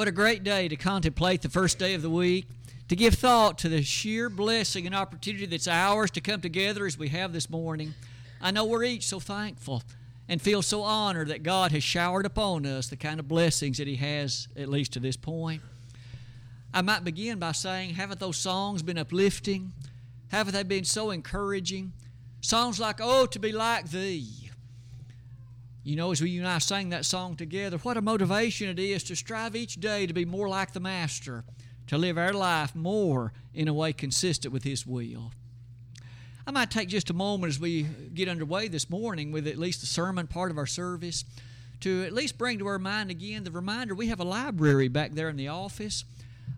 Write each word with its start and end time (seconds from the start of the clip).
What 0.00 0.08
a 0.08 0.12
great 0.12 0.42
day 0.42 0.66
to 0.66 0.76
contemplate 0.76 1.42
the 1.42 1.50
first 1.50 1.78
day 1.78 1.92
of 1.92 2.00
the 2.00 2.08
week, 2.08 2.46
to 2.88 2.96
give 2.96 3.12
thought 3.12 3.58
to 3.58 3.68
the 3.68 3.82
sheer 3.82 4.30
blessing 4.30 4.86
and 4.86 4.94
opportunity 4.94 5.44
that's 5.44 5.68
ours 5.68 6.10
to 6.12 6.22
come 6.22 6.40
together 6.40 6.86
as 6.86 6.96
we 6.96 7.10
have 7.10 7.34
this 7.34 7.50
morning. 7.50 7.92
I 8.40 8.50
know 8.50 8.64
we're 8.64 8.84
each 8.84 9.06
so 9.06 9.20
thankful 9.20 9.82
and 10.26 10.40
feel 10.40 10.62
so 10.62 10.84
honored 10.84 11.28
that 11.28 11.42
God 11.42 11.72
has 11.72 11.84
showered 11.84 12.24
upon 12.24 12.64
us 12.64 12.88
the 12.88 12.96
kind 12.96 13.20
of 13.20 13.28
blessings 13.28 13.76
that 13.76 13.86
He 13.86 13.96
has, 13.96 14.48
at 14.56 14.70
least 14.70 14.94
to 14.94 15.00
this 15.00 15.18
point. 15.18 15.60
I 16.72 16.80
might 16.80 17.04
begin 17.04 17.38
by 17.38 17.52
saying, 17.52 17.90
haven't 17.90 18.20
those 18.20 18.38
songs 18.38 18.82
been 18.82 18.96
uplifting? 18.96 19.74
Haven't 20.28 20.54
they 20.54 20.62
been 20.62 20.84
so 20.84 21.10
encouraging? 21.10 21.92
Songs 22.40 22.80
like, 22.80 23.00
Oh, 23.02 23.26
to 23.26 23.38
be 23.38 23.52
like 23.52 23.90
Thee. 23.90 24.39
You 25.90 25.96
know, 25.96 26.12
as 26.12 26.22
we, 26.22 26.30
you 26.30 26.42
and 26.42 26.48
I 26.48 26.58
sang 26.58 26.90
that 26.90 27.04
song 27.04 27.34
together, 27.34 27.76
what 27.78 27.96
a 27.96 28.00
motivation 28.00 28.68
it 28.68 28.78
is 28.78 29.02
to 29.02 29.16
strive 29.16 29.56
each 29.56 29.80
day 29.80 30.06
to 30.06 30.14
be 30.14 30.24
more 30.24 30.48
like 30.48 30.72
the 30.72 30.78
Master, 30.78 31.42
to 31.88 31.98
live 31.98 32.16
our 32.16 32.32
life 32.32 32.76
more 32.76 33.32
in 33.54 33.66
a 33.66 33.74
way 33.74 33.92
consistent 33.92 34.54
with 34.54 34.62
His 34.62 34.86
will. 34.86 35.32
I 36.46 36.52
might 36.52 36.70
take 36.70 36.90
just 36.90 37.10
a 37.10 37.12
moment 37.12 37.50
as 37.50 37.58
we 37.58 37.88
get 38.14 38.28
underway 38.28 38.68
this 38.68 38.88
morning 38.88 39.32
with 39.32 39.48
at 39.48 39.58
least 39.58 39.80
the 39.80 39.88
sermon 39.88 40.28
part 40.28 40.52
of 40.52 40.58
our 40.58 40.66
service 40.66 41.24
to 41.80 42.04
at 42.04 42.12
least 42.12 42.38
bring 42.38 42.60
to 42.60 42.68
our 42.68 42.78
mind 42.78 43.10
again 43.10 43.42
the 43.42 43.50
reminder 43.50 43.92
we 43.92 44.06
have 44.06 44.20
a 44.20 44.24
library 44.24 44.86
back 44.86 45.14
there 45.14 45.28
in 45.28 45.36
the 45.36 45.48
office. 45.48 46.04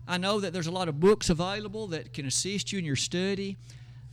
I 0.07 0.19
know 0.19 0.41
that 0.41 0.53
there's 0.53 0.67
a 0.67 0.71
lot 0.71 0.89
of 0.89 0.99
books 0.99 1.31
available 1.31 1.87
that 1.87 2.13
can 2.13 2.27
assist 2.27 2.71
you 2.71 2.77
in 2.77 2.85
your 2.85 2.95
study 2.95 3.57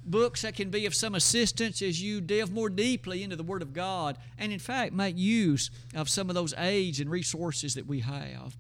books 0.05 0.43
that 0.43 0.55
can 0.55 0.71
be 0.71 0.87
of 0.87 0.95
some 0.95 1.15
assistance 1.15 1.83
as 1.83 2.03
you 2.03 2.21
delve 2.21 2.53
more 2.53 2.71
deeply 2.71 3.23
into 3.23 3.37
the 3.37 3.43
Word 3.43 3.63
of 3.63 3.73
God 3.73 4.19
and, 4.39 4.53
in 4.53 4.59
fact, 4.59 4.93
make 4.93 5.17
use 5.17 5.71
of 5.95 6.09
some 6.09 6.29
of 6.29 6.35
those 6.35 6.55
aids 6.57 7.01
and 7.01 7.11
resources 7.11 7.75
that 7.75 7.87
we 7.87 8.01
have. 8.01 8.57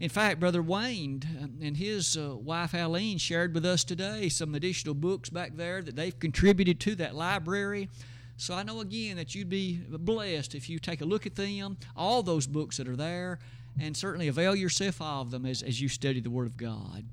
In 0.00 0.08
fact, 0.08 0.40
Brother 0.40 0.62
Wayne 0.62 1.22
and 1.62 1.76
his 1.76 2.16
uh, 2.16 2.34
wife 2.36 2.74
Aline 2.74 3.18
shared 3.18 3.54
with 3.54 3.64
us 3.64 3.84
today 3.84 4.28
some 4.28 4.54
additional 4.54 4.94
books 4.94 5.30
back 5.30 5.54
there 5.54 5.80
that 5.80 5.94
they've 5.94 6.18
contributed 6.18 6.80
to 6.80 6.96
that 6.96 7.14
library. 7.14 7.88
So 8.36 8.54
I 8.54 8.64
know 8.64 8.80
again 8.80 9.16
that 9.16 9.36
you'd 9.36 9.48
be 9.48 9.80
blessed 9.88 10.56
if 10.56 10.68
you 10.68 10.80
take 10.80 11.02
a 11.02 11.04
look 11.04 11.24
at 11.24 11.36
them, 11.36 11.76
all 11.96 12.24
those 12.24 12.48
books 12.48 12.78
that 12.78 12.88
are 12.88 12.96
there, 12.96 13.38
and 13.78 13.96
certainly 13.96 14.26
avail 14.26 14.56
yourself 14.56 15.00
of 15.00 15.30
them 15.30 15.46
as, 15.46 15.62
as 15.62 15.80
you 15.80 15.88
study 15.88 16.18
the 16.18 16.30
Word 16.30 16.48
of 16.48 16.56
God. 16.56 17.04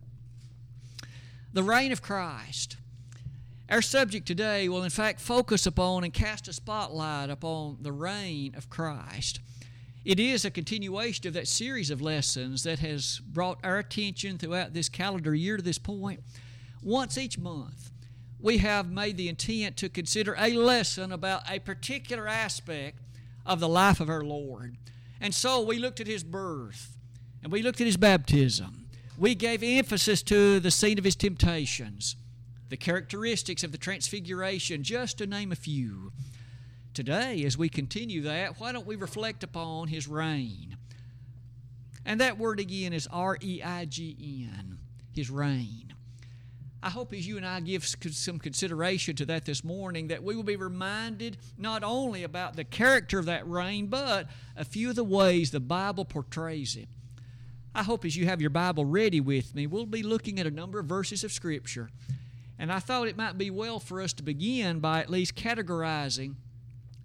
The 1.53 1.63
reign 1.63 1.91
of 1.91 2.01
Christ. 2.01 2.77
Our 3.69 3.83
subject 3.83 4.25
today 4.25 4.67
will, 4.67 4.81
in 4.81 4.89
fact, 4.89 5.21
focus 5.21 5.67
upon 5.67 6.03
and 6.03 6.11
cast 6.11 6.47
a 6.47 6.53
spotlight 6.53 7.29
upon 7.29 7.77
the 7.81 7.91
reign 7.91 8.55
of 8.55 8.67
Christ. 8.67 9.41
It 10.03 10.19
is 10.19 10.43
a 10.43 10.49
continuation 10.49 11.27
of 11.27 11.35
that 11.35 11.47
series 11.47 11.91
of 11.91 12.01
lessons 12.01 12.63
that 12.63 12.79
has 12.79 13.19
brought 13.19 13.59
our 13.63 13.77
attention 13.77 14.39
throughout 14.39 14.73
this 14.73 14.89
calendar 14.89 15.35
year 15.35 15.55
to 15.55 15.61
this 15.61 15.77
point. 15.77 16.21
Once 16.81 17.15
each 17.15 17.37
month, 17.37 17.91
we 18.39 18.57
have 18.57 18.89
made 18.89 19.17
the 19.17 19.29
intent 19.29 19.77
to 19.77 19.87
consider 19.89 20.35
a 20.39 20.53
lesson 20.53 21.11
about 21.11 21.43
a 21.47 21.59
particular 21.59 22.27
aspect 22.27 22.97
of 23.45 23.59
the 23.59 23.69
life 23.69 23.99
of 23.99 24.09
our 24.09 24.23
Lord. 24.23 24.77
And 25.21 25.35
so 25.35 25.61
we 25.61 25.77
looked 25.77 25.99
at 25.99 26.07
his 26.07 26.23
birth, 26.23 26.97
and 27.43 27.51
we 27.51 27.61
looked 27.61 27.81
at 27.81 27.87
his 27.87 27.97
baptism. 27.97 28.87
We 29.15 29.35
gave 29.35 29.61
emphasis 29.61 30.23
to 30.23 30.59
the 30.59 30.71
scene 30.71 30.97
of 30.97 31.03
his 31.03 31.15
temptations 31.15 32.15
the 32.69 32.77
characteristics 32.77 33.63
of 33.63 33.71
the 33.71 33.77
transfiguration, 33.77 34.83
just 34.83 35.17
to 35.17 35.27
name 35.27 35.51
a 35.51 35.55
few. 35.55 36.11
Today, 36.93 37.43
as 37.43 37.57
we 37.57 37.69
continue 37.69 38.21
that, 38.21 38.59
why 38.59 38.71
don't 38.71 38.87
we 38.87 38.95
reflect 38.95 39.43
upon 39.43 39.87
his 39.87 40.07
reign? 40.07 40.77
And 42.05 42.19
that 42.21 42.37
word 42.37 42.59
again 42.59 42.93
is 42.93 43.07
R 43.11 43.37
E 43.41 43.61
I 43.63 43.85
G 43.85 44.49
N, 44.51 44.79
his 45.13 45.29
reign. 45.29 45.93
I 46.81 46.89
hope 46.89 47.13
as 47.13 47.27
you 47.27 47.35
and 47.35 47.45
I 47.45 47.59
give 47.59 47.85
some 47.85 48.39
consideration 48.39 49.15
to 49.17 49.25
that 49.25 49.45
this 49.45 49.65
morning, 49.65 50.07
that 50.07 50.23
we 50.23 50.35
will 50.35 50.43
be 50.43 50.55
reminded 50.55 51.37
not 51.57 51.83
only 51.83 52.23
about 52.23 52.55
the 52.55 52.63
character 52.63 53.19
of 53.19 53.25
that 53.25 53.45
reign, 53.47 53.87
but 53.87 54.27
a 54.55 54.63
few 54.63 54.89
of 54.89 54.95
the 54.95 55.03
ways 55.03 55.51
the 55.51 55.59
Bible 55.59 56.05
portrays 56.05 56.77
it. 56.77 56.87
I 57.75 57.83
hope 57.83 58.05
as 58.05 58.15
you 58.15 58.25
have 58.27 58.39
your 58.41 58.49
Bible 58.49 58.85
ready 58.85 59.19
with 59.19 59.53
me, 59.53 59.67
we'll 59.67 59.85
be 59.85 60.03
looking 60.03 60.39
at 60.39 60.47
a 60.47 60.51
number 60.51 60.79
of 60.79 60.85
verses 60.85 61.23
of 61.23 61.33
Scripture 61.33 61.89
and 62.59 62.71
I 62.73 62.79
thought 62.79 63.07
it 63.07 63.15
might 63.17 63.37
be 63.37 63.49
well 63.49 63.79
for 63.79 64.01
us 64.01 64.11
to 64.13 64.23
begin 64.23 64.79
by 64.79 64.99
at 64.99 65.09
least 65.09 65.35
categorizing 65.35 66.35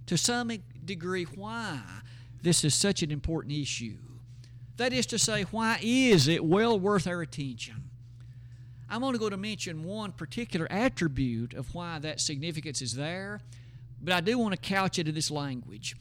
to 0.06 0.18
some 0.18 0.50
degree 0.84 1.24
why 1.24 1.80
this 2.42 2.64
is 2.64 2.74
such 2.74 3.02
an 3.02 3.12
important 3.12 3.54
issue. 3.54 3.96
That 4.76 4.92
is 4.92 5.06
to 5.06 5.18
say, 5.18 5.44
why 5.44 5.78
is 5.80 6.26
it 6.26 6.44
well 6.44 6.78
worth 6.78 7.06
our 7.06 7.22
attention? 7.22 7.84
I'm 8.90 9.04
only 9.04 9.18
going 9.18 9.30
to 9.30 9.36
mention 9.36 9.84
one 9.84 10.12
particular 10.12 10.66
attribute 10.70 11.54
of 11.54 11.72
why 11.72 12.00
that 12.00 12.20
significance 12.20 12.82
is 12.82 12.94
there, 12.94 13.40
but 14.02 14.12
I 14.12 14.20
do 14.20 14.36
want 14.36 14.52
to 14.52 14.60
couch 14.60 14.98
it 14.98 15.08
in 15.08 15.14
this 15.14 15.30
language. 15.30 15.96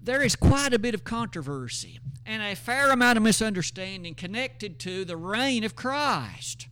There 0.00 0.22
is 0.22 0.36
quite 0.36 0.72
a 0.72 0.78
bit 0.78 0.94
of 0.94 1.02
controversy 1.02 1.98
and 2.24 2.42
a 2.42 2.54
fair 2.54 2.90
amount 2.90 3.18
of 3.18 3.24
misunderstanding 3.24 4.14
connected 4.14 4.78
to 4.80 5.04
the 5.04 5.16
reign 5.16 5.64
of 5.64 5.74
Christ. 5.74 6.68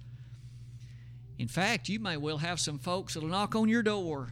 In 1.38 1.48
fact, 1.48 1.88
you 1.88 2.00
may 2.00 2.16
well 2.16 2.38
have 2.38 2.60
some 2.60 2.78
folks 2.78 3.14
that'll 3.14 3.28
knock 3.28 3.54
on 3.54 3.68
your 3.68 3.82
door 3.82 4.30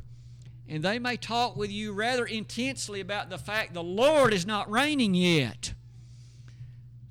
and 0.69 0.83
they 0.83 0.99
may 0.99 1.17
talk 1.17 1.57
with 1.57 1.71
you 1.71 1.93
rather 1.93 2.25
intensely 2.25 3.01
about 3.01 3.29
the 3.29 3.39
fact 3.39 3.75
the 3.75 3.83
Lord 3.83 4.33
is 4.33 4.47
not 4.47 4.71
reigning 4.71 5.15
yet. 5.15 5.75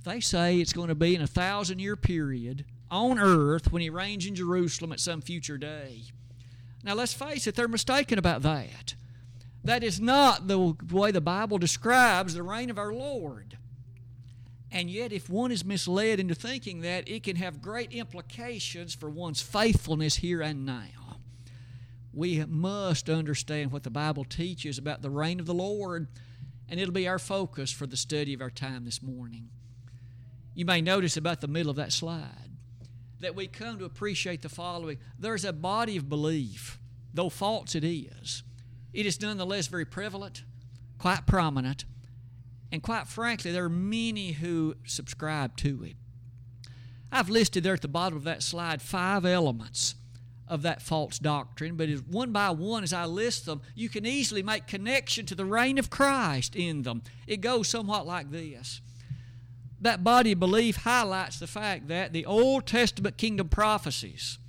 They 0.03 0.19
say 0.19 0.59
it's 0.59 0.73
going 0.73 0.89
to 0.89 0.95
be 0.95 1.15
in 1.15 1.21
a 1.21 1.27
thousand 1.27 1.79
year 1.79 1.95
period 1.95 2.65
on 2.89 3.19
earth 3.19 3.71
when 3.71 3.81
He 3.81 3.89
reigns 3.89 4.25
in 4.25 4.35
Jerusalem 4.35 4.91
at 4.91 4.99
some 4.99 5.21
future 5.21 5.57
day. 5.57 6.01
Now, 6.83 6.95
let's 6.95 7.13
face 7.13 7.47
it, 7.47 7.55
they're 7.55 7.67
mistaken 7.67 8.19
about 8.19 8.41
that. 8.41 8.95
That 9.63 9.83
is 9.83 10.01
not 10.01 10.47
the 10.47 10.75
way 10.91 11.11
the 11.11 11.21
Bible 11.21 11.57
describes 11.57 12.33
the 12.33 12.43
reign 12.43 12.69
of 12.69 12.77
our 12.77 12.91
Lord. 12.91 13.57
And 14.73 14.89
yet, 14.89 15.13
if 15.13 15.29
one 15.29 15.51
is 15.51 15.63
misled 15.63 16.19
into 16.19 16.33
thinking 16.33 16.81
that, 16.81 17.07
it 17.07 17.21
can 17.21 17.35
have 17.35 17.61
great 17.61 17.93
implications 17.93 18.95
for 18.95 19.07
one's 19.07 19.39
faithfulness 19.39 20.15
here 20.15 20.41
and 20.41 20.65
now. 20.65 21.19
We 22.11 22.43
must 22.47 23.07
understand 23.07 23.71
what 23.71 23.83
the 23.83 23.91
Bible 23.91 24.25
teaches 24.25 24.79
about 24.79 25.03
the 25.03 25.11
reign 25.11 25.39
of 25.39 25.45
the 25.45 25.53
Lord, 25.53 26.07
and 26.67 26.79
it'll 26.79 26.91
be 26.91 27.07
our 27.07 27.19
focus 27.19 27.71
for 27.71 27.85
the 27.85 27.95
study 27.95 28.33
of 28.33 28.41
our 28.41 28.49
time 28.49 28.83
this 28.83 29.03
morning. 29.03 29.49
You 30.55 30.65
may 30.65 30.81
notice 30.81 31.17
about 31.17 31.41
the 31.41 31.47
middle 31.47 31.69
of 31.69 31.75
that 31.75 31.93
slide 31.93 32.49
that 33.19 33.35
we 33.35 33.47
come 33.47 33.77
to 33.77 33.85
appreciate 33.85 34.41
the 34.41 34.49
following 34.49 34.97
there's 35.19 35.45
a 35.45 35.53
body 35.53 35.97
of 35.97 36.09
belief, 36.09 36.79
though 37.13 37.29
false 37.29 37.75
it 37.75 37.83
is. 37.83 38.41
It 38.91 39.05
is 39.05 39.21
nonetheless 39.21 39.67
very 39.67 39.85
prevalent, 39.85 40.43
quite 40.97 41.27
prominent, 41.27 41.85
and 42.73 42.81
quite 42.81 43.07
frankly, 43.07 43.51
there 43.51 43.65
are 43.65 43.69
many 43.69 44.31
who 44.31 44.73
subscribe 44.83 45.55
to 45.57 45.83
it. 45.83 45.95
I've 47.11 47.29
listed 47.29 47.63
there 47.63 47.75
at 47.75 47.83
the 47.83 47.87
bottom 47.87 48.17
of 48.17 48.23
that 48.23 48.41
slide 48.41 48.81
five 48.81 49.25
elements 49.25 49.93
of 50.47 50.63
that 50.63 50.81
false 50.81 51.19
doctrine, 51.19 51.75
but 51.75 51.87
as 51.87 52.01
one 52.01 52.31
by 52.31 52.49
one, 52.49 52.81
as 52.81 52.91
I 52.91 53.05
list 53.05 53.45
them, 53.45 53.61
you 53.75 53.89
can 53.89 54.07
easily 54.07 54.41
make 54.41 54.65
connection 54.65 55.27
to 55.27 55.35
the 55.35 55.45
reign 55.45 55.77
of 55.77 55.91
Christ 55.91 56.55
in 56.55 56.81
them. 56.81 57.03
It 57.27 57.41
goes 57.41 57.67
somewhat 57.67 58.07
like 58.07 58.31
this. 58.31 58.81
That 59.79 60.03
body 60.03 60.31
of 60.31 60.39
belief 60.39 60.77
highlights 60.77 61.37
the 61.37 61.45
fact 61.45 61.89
that 61.89 62.11
the 62.11 62.25
Old 62.25 62.65
Testament 62.65 63.17
kingdom 63.17 63.49
prophecies 63.49 64.39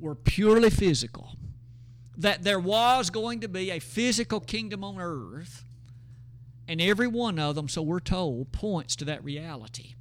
were 0.00 0.16
purely 0.16 0.70
physical, 0.70 1.36
that 2.16 2.42
there 2.42 2.58
was 2.58 3.08
going 3.08 3.38
to 3.38 3.48
be 3.48 3.70
a 3.70 3.78
physical 3.78 4.40
kingdom 4.40 4.82
on 4.82 4.96
earth 4.98 5.64
and 6.70 6.80
every 6.80 7.08
one 7.08 7.36
of 7.36 7.56
them, 7.56 7.68
so 7.68 7.82
we're 7.82 7.98
told, 7.98 8.52
points 8.52 8.94
to 8.94 9.04
that 9.04 9.24
reality. 9.24 9.96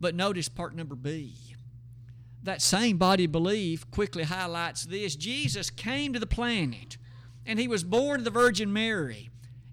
But 0.00 0.14
notice 0.14 0.48
part 0.48 0.76
number 0.76 0.94
B. 0.94 1.34
That 2.40 2.62
same 2.62 2.98
body 2.98 3.24
of 3.24 3.32
belief 3.32 3.90
quickly 3.90 4.22
highlights 4.22 4.84
this. 4.84 5.16
Jesus 5.16 5.68
came 5.68 6.12
to 6.12 6.20
the 6.20 6.26
planet, 6.26 6.98
and 7.44 7.58
he 7.58 7.66
was 7.66 7.82
born 7.82 8.18
to 8.18 8.24
the 8.24 8.30
Virgin 8.30 8.72
Mary 8.72 9.28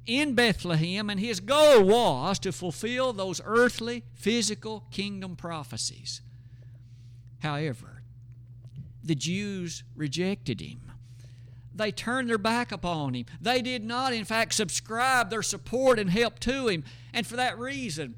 in 0.07 0.33
Bethlehem, 0.33 1.11
and 1.11 1.19
his 1.19 1.39
goal 1.39 1.83
was 1.83 2.39
to 2.39 2.51
fulfill 2.51 3.13
those 3.13 3.39
earthly, 3.45 4.03
physical 4.15 4.85
kingdom 4.89 5.35
prophecies. 5.35 6.23
However, 7.43 8.01
the 9.03 9.13
Jews 9.13 9.83
rejected 9.95 10.59
him 10.59 10.92
they 11.75 11.91
turned 11.91 12.29
their 12.29 12.37
back 12.37 12.71
upon 12.71 13.13
him. 13.15 13.25
They 13.41 13.61
did 13.61 13.83
not, 13.83 14.13
in 14.13 14.25
fact, 14.25 14.53
subscribe 14.53 15.29
their 15.29 15.41
support 15.41 15.99
and 15.99 16.09
help 16.09 16.39
to 16.39 16.67
him. 16.67 16.83
And 17.13 17.25
for 17.25 17.35
that 17.35 17.57
reason, 17.57 18.15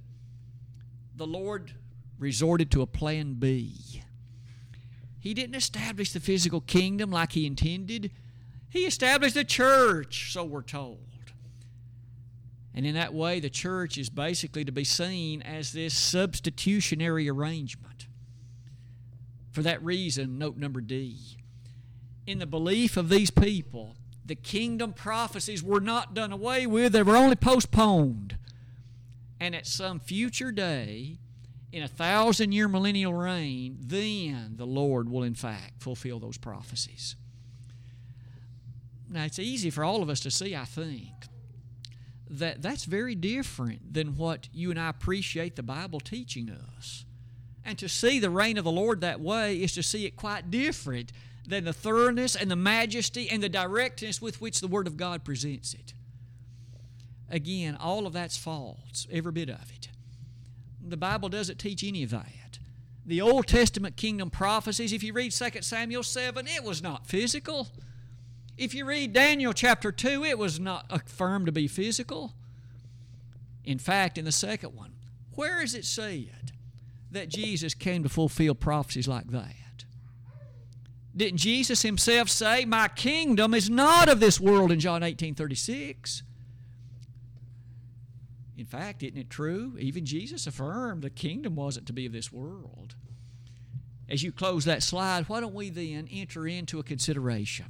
the 1.16 1.28
Lord 1.28 1.74
resorted 2.19 2.72
to 2.72 2.81
a 2.81 2.88
plan 2.88 3.36
B. 3.36 4.02
He 5.19 5.34
didn't 5.34 5.56
establish 5.56 6.12
the 6.12 6.19
physical 6.19 6.62
kingdom 6.62 7.10
like 7.10 7.31
he 7.31 7.46
intended, 7.46 8.12
he 8.69 8.86
established 8.86 9.38
a 9.38 9.46
church, 9.46 10.34
so 10.34 10.44
we're 10.44 10.62
told. 10.62 11.00
And 12.74 12.86
in 12.86 12.96
that 12.96 13.13
way, 13.13 13.40
the 13.40 13.50
church 13.50 13.98
is 13.98 14.10
basically 14.10 14.66
to 14.66 14.72
be 14.72 14.84
seen 14.84 15.42
as 15.42 15.72
this 15.72 15.94
substitutionary 15.94 17.30
arrangement. 17.30 18.08
For 19.54 19.62
that 19.62 19.81
reason, 19.81 20.38
note 20.38 20.58
number 20.58 20.81
D. 20.81 21.38
In 22.27 22.39
the 22.39 22.45
belief 22.45 22.98
of 22.98 23.10
these 23.10 23.30
people, 23.30 23.95
the 24.25 24.36
kingdom 24.36 24.94
prophecies 24.94 25.62
were 25.62 25.80
not 25.80 26.13
done 26.13 26.31
away 26.31 26.66
with, 26.66 26.94
they 26.94 27.04
were 27.04 27.18
only 27.18 27.36
postponed. 27.36 28.38
And 29.39 29.56
at 29.56 29.68
some 29.68 30.00
future 30.00 30.51
day, 30.51 31.19
in 31.72 31.83
a 31.83 31.88
thousand 31.88 32.54
year 32.54 32.68
millennial 32.68 33.13
reign, 33.13 33.77
then 33.80 34.54
the 34.56 34.66
Lord 34.66 35.10
will 35.10 35.24
in 35.24 35.36
fact 35.36 35.83
fulfill 35.83 36.19
those 36.19 36.38
prophecies. 36.38 37.16
Now, 39.10 39.25
it's 39.25 39.39
easy 39.39 39.69
for 39.69 39.83
all 39.83 40.01
of 40.01 40.10
us 40.10 40.19
to 40.22 40.31
see, 40.31 40.56
I 40.56 40.66
think, 40.66 41.12
that 42.30 42.62
that's 42.62 42.86
very 42.86 43.13
different 43.13 43.94
than 43.94 44.16
what 44.16 44.50
you 44.51 44.72
and 44.72 44.80
I 44.80 44.89
appreciate 44.89 45.56
the 45.56 45.63
Bible 45.63 46.00
teaching 46.00 46.50
us. 46.50 47.06
And 47.63 47.77
to 47.77 47.88
see 47.88 48.19
the 48.19 48.30
reign 48.30 48.57
of 48.57 48.63
the 48.63 48.72
Lord 48.72 49.01
that 49.01 49.19
way 49.19 49.62
is 49.62 49.74
to 49.74 49.83
see 49.83 50.06
it 50.06 50.16
quite 50.16 50.50
different 50.50 51.12
than 51.47 51.65
the 51.65 51.74
thoroughness 51.74 52.36
and 52.36 52.50
the 52.50 52.56
majesty 52.56 53.30
and 53.30 53.42
the 53.42 53.50
directness 53.50 54.21
with 54.21 54.42
which 54.42 54.59
the 54.59 54.68
Word 54.68 54.88
of 54.88 54.97
God 54.97 55.24
presents 55.24 55.74
it. 55.74 55.94
Again, 57.30 57.77
all 57.80 58.06
of 58.07 58.13
that's 58.13 58.38
false, 58.38 59.07
every 59.12 59.31
bit 59.31 59.50
of 59.50 59.71
it. 59.75 59.89
The 60.81 60.97
Bible 60.97 61.30
doesn't 61.30 61.57
teach 61.57 61.83
any 61.83 62.03
of 62.03 62.12
that. 62.12 62.59
The 63.06 63.21
Old 63.21 63.47
Testament 63.47 63.97
kingdom 63.97 64.30
prophecies, 64.30 64.94
if 64.94 65.03
you 65.03 65.13
read 65.13 65.31
2 65.31 65.50
Samuel 65.62 66.03
7, 66.03 66.47
it 66.47 66.63
was 66.63 66.81
not 66.81 67.07
physical. 67.07 67.68
If 68.57 68.74
you 68.74 68.86
read 68.86 69.13
Daniel 69.13 69.53
chapter 69.53 69.91
2, 69.91 70.24
it 70.24 70.38
was 70.38 70.59
not 70.59 70.86
affirmed 70.89 71.48
to 71.48 71.51
be 71.51 71.68
physical. 71.68 72.33
In 73.63 73.80
fact, 73.80 74.18
in 74.18 74.25
the 74.25 74.31
second 74.31 74.75
one, 74.75 74.94
where 75.33 75.62
is 75.62 75.75
it 75.75 75.86
said 75.86 76.51
that 77.12 77.30
Jesus 77.30 77.74
came 77.74 78.03
to 78.03 78.09
fulfill 78.09 78.56
prophecies 78.56 79.07
like 79.07 79.27
that? 79.27 79.56
Didn't 81.15 81.38
Jesus 81.38 81.81
himself 81.81 82.29
say, 82.29 82.65
My 82.65 82.88
kingdom 82.88 83.53
is 83.53 83.69
not 83.69 84.09
of 84.09 84.19
this 84.19 84.39
world 84.39 84.71
in 84.71 84.79
John 84.79 85.03
18 85.03 85.35
36? 85.35 86.23
In 88.57 88.65
fact, 88.65 89.03
isn't 89.03 89.17
it 89.17 89.29
true? 89.29 89.75
Even 89.79 90.06
Jesus 90.06 90.47
affirmed 90.47 91.01
the 91.01 91.09
kingdom 91.09 91.56
wasn't 91.56 91.88
to 91.88 91.94
be 91.94 92.06
of 92.06 92.13
this 92.13 92.31
world. 92.31 92.95
As 94.09 94.23
you 94.23 94.31
close 94.31 94.65
that 94.65 94.83
slide, 94.83 95.27
why 95.27 95.39
don't 95.39 95.53
we 95.53 95.69
then 95.69 96.07
enter 96.12 96.47
into 96.47 96.79
a 96.79 96.83
consideration? 96.83 97.65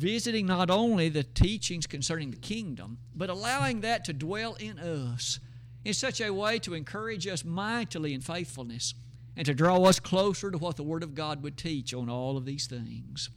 visiting 0.00 0.46
not 0.46 0.70
only 0.70 1.08
the 1.08 1.22
teachings 1.22 1.86
concerning 1.86 2.30
the 2.30 2.36
kingdom, 2.36 2.98
but 3.14 3.28
allowing 3.28 3.82
that 3.82 4.04
to 4.04 4.12
dwell 4.14 4.54
in 4.54 4.78
us 4.78 5.40
in 5.84 5.92
such 5.92 6.20
a 6.20 6.32
way 6.32 6.58
to 6.58 6.74
encourage 6.74 7.26
us 7.26 7.44
mightily 7.44 8.14
in 8.14 8.20
faithfulness 8.20 8.94
and 9.40 9.46
to 9.46 9.54
draw 9.54 9.82
us 9.84 9.98
closer 9.98 10.50
to 10.50 10.58
what 10.58 10.76
the 10.76 10.82
Word 10.82 11.02
of 11.02 11.14
God 11.14 11.42
would 11.42 11.56
teach 11.56 11.94
on 11.94 12.10
all 12.10 12.36
of 12.36 12.44
these 12.44 12.66
things. 12.66 13.30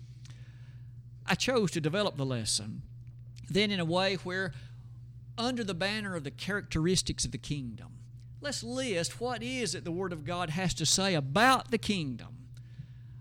I 1.26 1.36
chose 1.36 1.72
to 1.72 1.80
develop 1.80 2.18
the 2.18 2.26
lesson 2.26 2.82
then 3.50 3.72
in 3.72 3.80
a 3.80 3.86
way 3.86 4.16
where, 4.16 4.52
under 5.38 5.64
the 5.64 5.74
banner 5.74 6.14
of 6.14 6.26
the 6.26 6.32
characteristics 6.32 7.24
of 7.24 7.32
the 7.32 7.38
kingdom, 7.38 8.00
let's 8.42 8.66
list 8.66 9.22
what 9.22 9.42
is 9.42 9.74
it 9.74 9.86
the 9.86 9.94
Word 9.94 10.12
of 10.12 10.26
God 10.26 10.50
has 10.50 10.74
to 10.74 10.86
say 10.86 11.16
about 11.16 11.72
the 11.72 11.78
kingdom, 11.78 12.50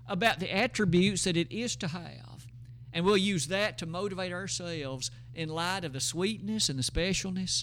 about 0.08 0.40
the 0.40 0.52
attributes 0.52 1.23
that 1.23 1.37
it 1.37 1.52
is 1.52 1.76
to 1.76 1.87
have 1.87 2.49
and 2.93 3.05
we'll 3.05 3.17
use 3.17 3.46
that 3.46 3.79
to 3.79 3.87
motivate 3.87 4.32
ourselves 4.32 5.12
in 5.34 5.49
light 5.49 5.84
of 5.84 5.93
the 5.93 6.00
sweetness 6.00 6.69
and 6.69 6.76
the 6.76 6.82
specialness 6.82 7.62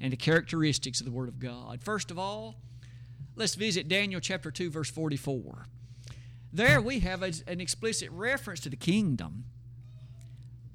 and 0.00 0.12
the 0.12 0.16
characteristics 0.16 1.00
of 1.00 1.06
the 1.06 1.12
Word 1.12 1.28
of 1.28 1.40
God. 1.40 1.82
First 1.82 2.12
of 2.12 2.20
all, 2.20 2.54
let's 3.40 3.54
visit 3.54 3.88
Daniel 3.88 4.20
chapter 4.20 4.50
2, 4.50 4.70
verse 4.70 4.90
44. 4.90 5.66
There 6.52 6.80
we 6.80 7.00
have 7.00 7.22
a, 7.22 7.32
an 7.46 7.60
explicit 7.60 8.10
reference 8.12 8.60
to 8.60 8.68
the 8.68 8.76
kingdom. 8.76 9.44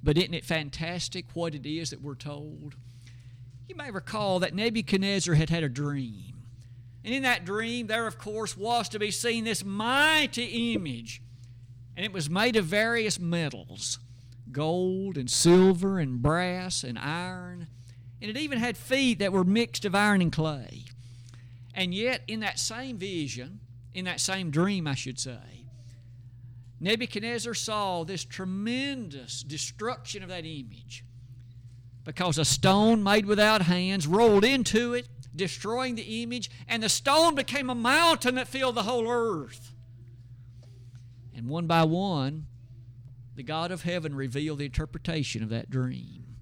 But 0.02 0.18
isn't 0.18 0.34
it 0.34 0.44
fantastic 0.44 1.26
what 1.34 1.54
it 1.54 1.66
is 1.66 1.92
that 1.92 2.02
we're 2.02 2.16
told? 2.16 2.76
You 3.70 3.76
may 3.76 3.92
recall 3.92 4.40
that 4.40 4.56
Nebuchadnezzar 4.56 5.36
had 5.36 5.50
had 5.50 5.64
a 5.64 5.70
dream. 5.70 6.44
And 7.04 7.14
in 7.14 7.24
that 7.24 7.46
dream, 7.46 7.88
there, 7.88 8.08
of 8.08 8.18
course, 8.18 8.58
was 8.58 8.90
to 8.90 9.00
be 9.00 9.12
seen 9.12 9.44
this 9.44 9.64
mighty 9.64 10.74
image 10.74 11.22
and 11.96 12.06
it 12.06 12.12
was 12.12 12.30
made 12.30 12.56
of 12.56 12.66
various 12.66 13.20
metals 13.20 14.00
gold 14.52 15.18
and 15.18 15.30
silver 15.30 16.00
and 16.00 16.22
brass 16.22 16.84
and 16.84 16.98
iron. 16.98 17.68
And 18.22 18.32
it 18.32 18.38
even 18.38 18.60
had 18.60 18.78
feet 18.78 19.20
that 19.20 19.34
were 19.34 19.44
mixed 19.44 19.86
of 19.86 19.94
iron 19.94 20.22
and 20.22 20.32
clay. 20.32 20.86
And 21.76 21.94
yet, 21.94 22.22
in 22.28 22.40
that 22.40 22.58
same 22.58 22.98
vision, 22.98 23.60
in 23.94 24.06
that 24.06 24.22
same 24.22 24.50
dream, 24.50 24.88
I 24.88 24.96
should 24.96 25.20
say, 25.20 25.68
Nebuchadnezzar 26.80 27.54
saw 27.54 28.04
this 28.04 28.24
tremendous 28.24 29.44
destruction 29.44 30.24
of 30.24 30.30
that 30.30 30.46
image 30.46 31.04
because 32.06 32.38
a 32.38 32.46
stone 32.46 33.04
made 33.04 33.26
without 33.26 33.64
hands 33.64 34.08
rolled 34.08 34.46
into 34.46 34.94
it, 34.94 35.08
destroying 35.36 35.96
the 35.96 36.24
image, 36.24 36.50
and 36.68 36.82
the 36.82 36.90
stone 36.90 37.36
became 37.36 37.70
a 37.70 37.76
mountain 37.76 38.36
that 38.36 38.48
filled 38.48 38.76
the 38.76 38.84
whole 38.84 39.10
earth. 39.10 39.74
And 41.36 41.50
one 41.50 41.68
by 41.68 41.84
one, 41.84 42.46
the 43.36 43.44
God 43.44 43.72
of 43.72 43.82
heaven 43.82 44.16
revealed 44.16 44.60
the 44.60 44.66
interpretation 44.66 45.44
of 45.44 45.50
that 45.50 45.70
dream. 45.70 46.38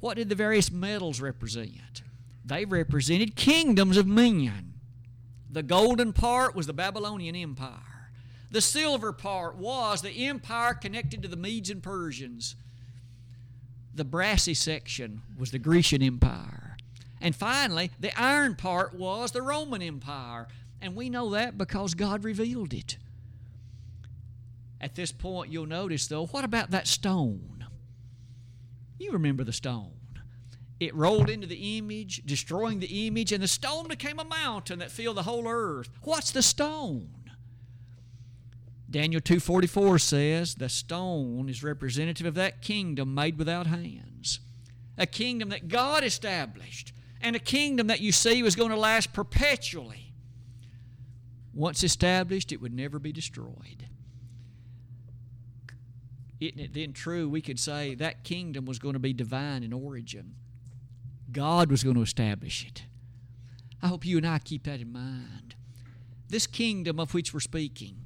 What 0.00 0.16
did 0.16 0.28
the 0.28 0.34
various 0.34 0.70
metals 0.70 1.20
represent? 1.20 2.02
They 2.48 2.64
represented 2.64 3.36
kingdoms 3.36 3.98
of 3.98 4.06
men. 4.06 4.72
The 5.50 5.62
golden 5.62 6.14
part 6.14 6.54
was 6.54 6.66
the 6.66 6.72
Babylonian 6.72 7.36
Empire. 7.36 8.10
The 8.50 8.62
silver 8.62 9.12
part 9.12 9.56
was 9.56 10.00
the 10.00 10.26
empire 10.26 10.72
connected 10.72 11.20
to 11.22 11.28
the 11.28 11.36
Medes 11.36 11.68
and 11.68 11.82
Persians. 11.82 12.56
The 13.94 14.04
brassy 14.04 14.54
section 14.54 15.20
was 15.38 15.50
the 15.50 15.58
Grecian 15.58 16.02
Empire. 16.02 16.78
And 17.20 17.36
finally, 17.36 17.90
the 18.00 18.18
iron 18.18 18.54
part 18.54 18.94
was 18.94 19.32
the 19.32 19.42
Roman 19.42 19.82
Empire. 19.82 20.48
And 20.80 20.96
we 20.96 21.10
know 21.10 21.30
that 21.30 21.58
because 21.58 21.92
God 21.92 22.24
revealed 22.24 22.72
it. 22.72 22.96
At 24.80 24.94
this 24.94 25.12
point, 25.12 25.52
you'll 25.52 25.66
notice, 25.66 26.06
though, 26.06 26.26
what 26.26 26.44
about 26.44 26.70
that 26.70 26.86
stone? 26.86 27.66
You 28.98 29.12
remember 29.12 29.44
the 29.44 29.52
stone. 29.52 29.97
It 30.80 30.94
rolled 30.94 31.28
into 31.28 31.46
the 31.46 31.78
image, 31.78 32.22
destroying 32.24 32.78
the 32.78 33.06
image, 33.06 33.32
and 33.32 33.42
the 33.42 33.48
stone 33.48 33.88
became 33.88 34.18
a 34.18 34.24
mountain 34.24 34.78
that 34.78 34.92
filled 34.92 35.16
the 35.16 35.24
whole 35.24 35.48
earth. 35.48 35.88
What's 36.02 36.30
the 36.30 36.42
stone? 36.42 37.32
Daniel 38.90 39.20
2:44 39.20 39.98
says, 39.98 40.54
"The 40.54 40.68
stone 40.68 41.48
is 41.48 41.62
representative 41.62 42.26
of 42.26 42.34
that 42.34 42.62
kingdom 42.62 43.12
made 43.12 43.36
without 43.36 43.66
hands, 43.66 44.40
a 44.96 45.06
kingdom 45.06 45.48
that 45.50 45.68
God 45.68 46.04
established, 46.04 46.92
and 47.20 47.34
a 47.34 47.40
kingdom 47.40 47.88
that 47.88 48.00
you 48.00 48.12
see 48.12 48.42
was 48.42 48.56
going 48.56 48.70
to 48.70 48.76
last 48.76 49.12
perpetually. 49.12 50.14
Once 51.52 51.82
established, 51.82 52.52
it 52.52 52.60
would 52.60 52.72
never 52.72 52.98
be 52.98 53.12
destroyed." 53.12 53.88
isn't 56.40 56.60
it 56.60 56.72
then 56.72 56.92
true 56.92 57.28
we 57.28 57.40
could 57.40 57.58
say 57.58 57.96
that 57.96 58.22
kingdom 58.22 58.64
was 58.64 58.78
going 58.78 58.92
to 58.92 59.00
be 59.00 59.12
divine 59.12 59.64
in 59.64 59.72
origin? 59.72 60.36
God 61.30 61.70
was 61.70 61.84
going 61.84 61.96
to 61.96 62.02
establish 62.02 62.66
it. 62.66 62.84
I 63.82 63.88
hope 63.88 64.04
you 64.04 64.16
and 64.16 64.26
I 64.26 64.38
keep 64.38 64.64
that 64.64 64.80
in 64.80 64.92
mind. 64.92 65.54
This 66.28 66.46
kingdom 66.46 66.98
of 66.98 67.14
which 67.14 67.32
we're 67.32 67.40
speaking 67.40 67.96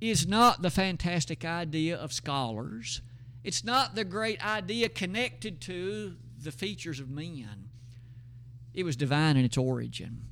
is 0.00 0.26
not 0.26 0.62
the 0.62 0.70
fantastic 0.70 1.44
idea 1.44 1.96
of 1.96 2.12
scholars. 2.12 3.02
It's 3.44 3.64
not 3.64 3.94
the 3.94 4.04
great 4.04 4.44
idea 4.44 4.88
connected 4.88 5.60
to 5.62 6.16
the 6.42 6.52
features 6.52 7.00
of 7.00 7.10
men. 7.10 7.68
It 8.74 8.84
was 8.84 8.96
divine 8.96 9.36
in 9.36 9.44
its 9.44 9.56
origin. 9.56 10.26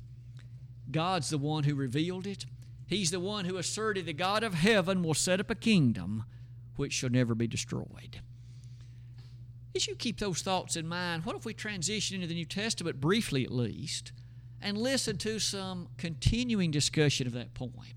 God's 0.91 1.29
the 1.29 1.37
one 1.37 1.65
who 1.65 1.75
revealed 1.75 2.25
it. 2.25 2.45
He's 2.87 3.11
the 3.11 3.19
one 3.19 3.45
who 3.45 3.57
asserted 3.57 4.05
the 4.05 4.13
God 4.13 4.43
of 4.43 4.55
heaven 4.55 5.03
will 5.03 5.13
set 5.13 5.39
up 5.39 5.51
a 5.51 5.55
kingdom 5.55 6.23
which 6.75 6.93
shall 6.93 7.09
never 7.09 7.35
be 7.35 7.47
destroyed. 7.47 8.21
As 9.75 9.87
you 9.87 9.95
keep 9.95 10.19
those 10.19 10.41
thoughts 10.41 10.75
in 10.75 10.87
mind, 10.87 11.25
what 11.25 11.35
if 11.35 11.45
we 11.45 11.53
transition 11.53 12.15
into 12.15 12.27
the 12.27 12.33
New 12.33 12.45
Testament 12.45 12.99
briefly 12.99 13.45
at 13.45 13.51
least 13.51 14.11
and 14.61 14.77
listen 14.77 15.17
to 15.17 15.39
some 15.39 15.89
continuing 15.97 16.71
discussion 16.71 17.27
of 17.27 17.33
that 17.33 17.53
point? 17.53 17.93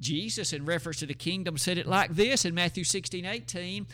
Jesus, 0.00 0.52
in 0.52 0.64
reference 0.64 0.98
to 0.98 1.06
the 1.06 1.14
kingdom, 1.14 1.56
said 1.56 1.78
it 1.78 1.86
like 1.86 2.14
this 2.14 2.44
in 2.44 2.54
Matthew 2.54 2.84
16 2.84 3.24
18 3.24 3.86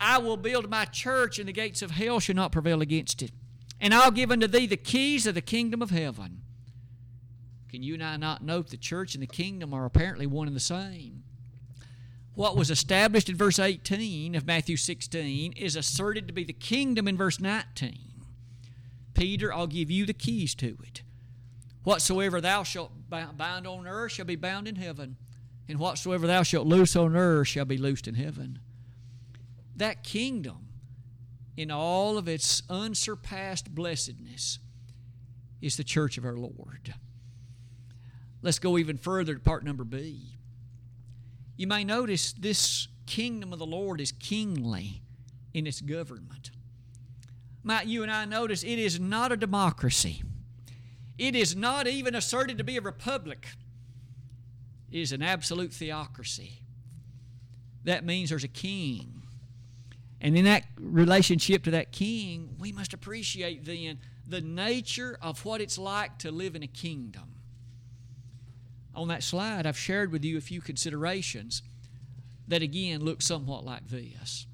I 0.00 0.16
will 0.18 0.38
build 0.38 0.70
my 0.70 0.86
church, 0.86 1.38
and 1.38 1.46
the 1.46 1.52
gates 1.52 1.82
of 1.82 1.90
hell 1.90 2.20
shall 2.20 2.34
not 2.34 2.52
prevail 2.52 2.80
against 2.80 3.22
it. 3.22 3.32
And 3.80 3.92
I'll 3.92 4.10
give 4.10 4.30
unto 4.30 4.46
thee 4.46 4.66
the 4.66 4.76
keys 4.78 5.26
of 5.26 5.34
the 5.34 5.42
kingdom 5.42 5.82
of 5.82 5.90
heaven. 5.90 6.42
Can 7.68 7.82
you 7.82 7.94
and 7.94 8.02
I 8.02 8.16
not 8.16 8.42
note 8.42 8.68
the 8.68 8.76
church 8.76 9.14
and 9.14 9.22
the 9.22 9.26
kingdom 9.26 9.74
are 9.74 9.84
apparently 9.84 10.26
one 10.26 10.46
and 10.46 10.56
the 10.56 10.60
same? 10.60 11.22
What 12.34 12.56
was 12.56 12.70
established 12.70 13.28
in 13.28 13.36
verse 13.36 13.58
18 13.58 14.34
of 14.34 14.46
Matthew 14.46 14.76
16 14.76 15.52
is 15.52 15.76
asserted 15.76 16.26
to 16.26 16.32
be 16.32 16.44
the 16.44 16.52
kingdom 16.52 17.08
in 17.08 17.16
verse 17.16 17.40
19. 17.40 17.98
Peter, 19.14 19.52
I'll 19.52 19.66
give 19.66 19.90
you 19.90 20.06
the 20.06 20.12
keys 20.12 20.54
to 20.56 20.78
it. 20.86 21.02
Whatsoever 21.82 22.40
thou 22.40 22.62
shalt 22.62 22.92
bind 23.08 23.66
on 23.66 23.86
earth 23.86 24.12
shall 24.12 24.24
be 24.24 24.36
bound 24.36 24.68
in 24.68 24.76
heaven, 24.76 25.16
and 25.68 25.78
whatsoever 25.78 26.26
thou 26.26 26.42
shalt 26.42 26.66
loose 26.66 26.94
on 26.94 27.16
earth 27.16 27.48
shall 27.48 27.64
be 27.64 27.78
loosed 27.78 28.06
in 28.06 28.14
heaven. 28.14 28.60
That 29.76 30.04
kingdom, 30.04 30.68
in 31.56 31.70
all 31.70 32.16
of 32.16 32.28
its 32.28 32.62
unsurpassed 32.70 33.74
blessedness, 33.74 34.58
is 35.60 35.76
the 35.76 35.84
church 35.84 36.16
of 36.16 36.24
our 36.24 36.36
Lord. 36.36 36.94
Let's 38.42 38.58
go 38.58 38.78
even 38.78 38.96
further 38.96 39.34
to 39.34 39.40
part 39.40 39.64
number 39.64 39.84
B. 39.84 40.38
You 41.60 41.66
may 41.66 41.84
notice 41.84 42.32
this 42.32 42.88
kingdom 43.04 43.52
of 43.52 43.58
the 43.58 43.66
Lord 43.66 44.00
is 44.00 44.12
kingly 44.12 45.02
in 45.52 45.66
its 45.66 45.82
government. 45.82 46.52
Might 47.62 47.86
you 47.86 48.02
and 48.02 48.10
I 48.10 48.24
notice 48.24 48.62
it 48.62 48.78
is 48.78 48.98
not 48.98 49.30
a 49.30 49.36
democracy. 49.36 50.22
It 51.18 51.36
is 51.36 51.54
not 51.54 51.86
even 51.86 52.14
asserted 52.14 52.56
to 52.56 52.64
be 52.64 52.78
a 52.78 52.80
republic. 52.80 53.46
It 54.90 55.00
is 55.00 55.12
an 55.12 55.20
absolute 55.20 55.70
theocracy. 55.74 56.62
That 57.84 58.06
means 58.06 58.30
there's 58.30 58.42
a 58.42 58.48
king. 58.48 59.20
And 60.18 60.38
in 60.38 60.46
that 60.46 60.64
relationship 60.78 61.62
to 61.64 61.72
that 61.72 61.92
king, 61.92 62.56
we 62.58 62.72
must 62.72 62.94
appreciate 62.94 63.66
then 63.66 63.98
the 64.26 64.40
nature 64.40 65.18
of 65.20 65.44
what 65.44 65.60
it's 65.60 65.76
like 65.76 66.16
to 66.20 66.30
live 66.30 66.56
in 66.56 66.62
a 66.62 66.66
kingdom. 66.66 67.34
On 69.00 69.08
that 69.08 69.22
slide, 69.22 69.64
I've 69.64 69.78
shared 69.78 70.12
with 70.12 70.26
you 70.26 70.36
a 70.36 70.42
few 70.42 70.60
considerations 70.60 71.62
that 72.48 72.60
again 72.60 73.00
look 73.00 73.22
somewhat 73.22 73.64
like 73.64 73.88
this. 73.88 74.44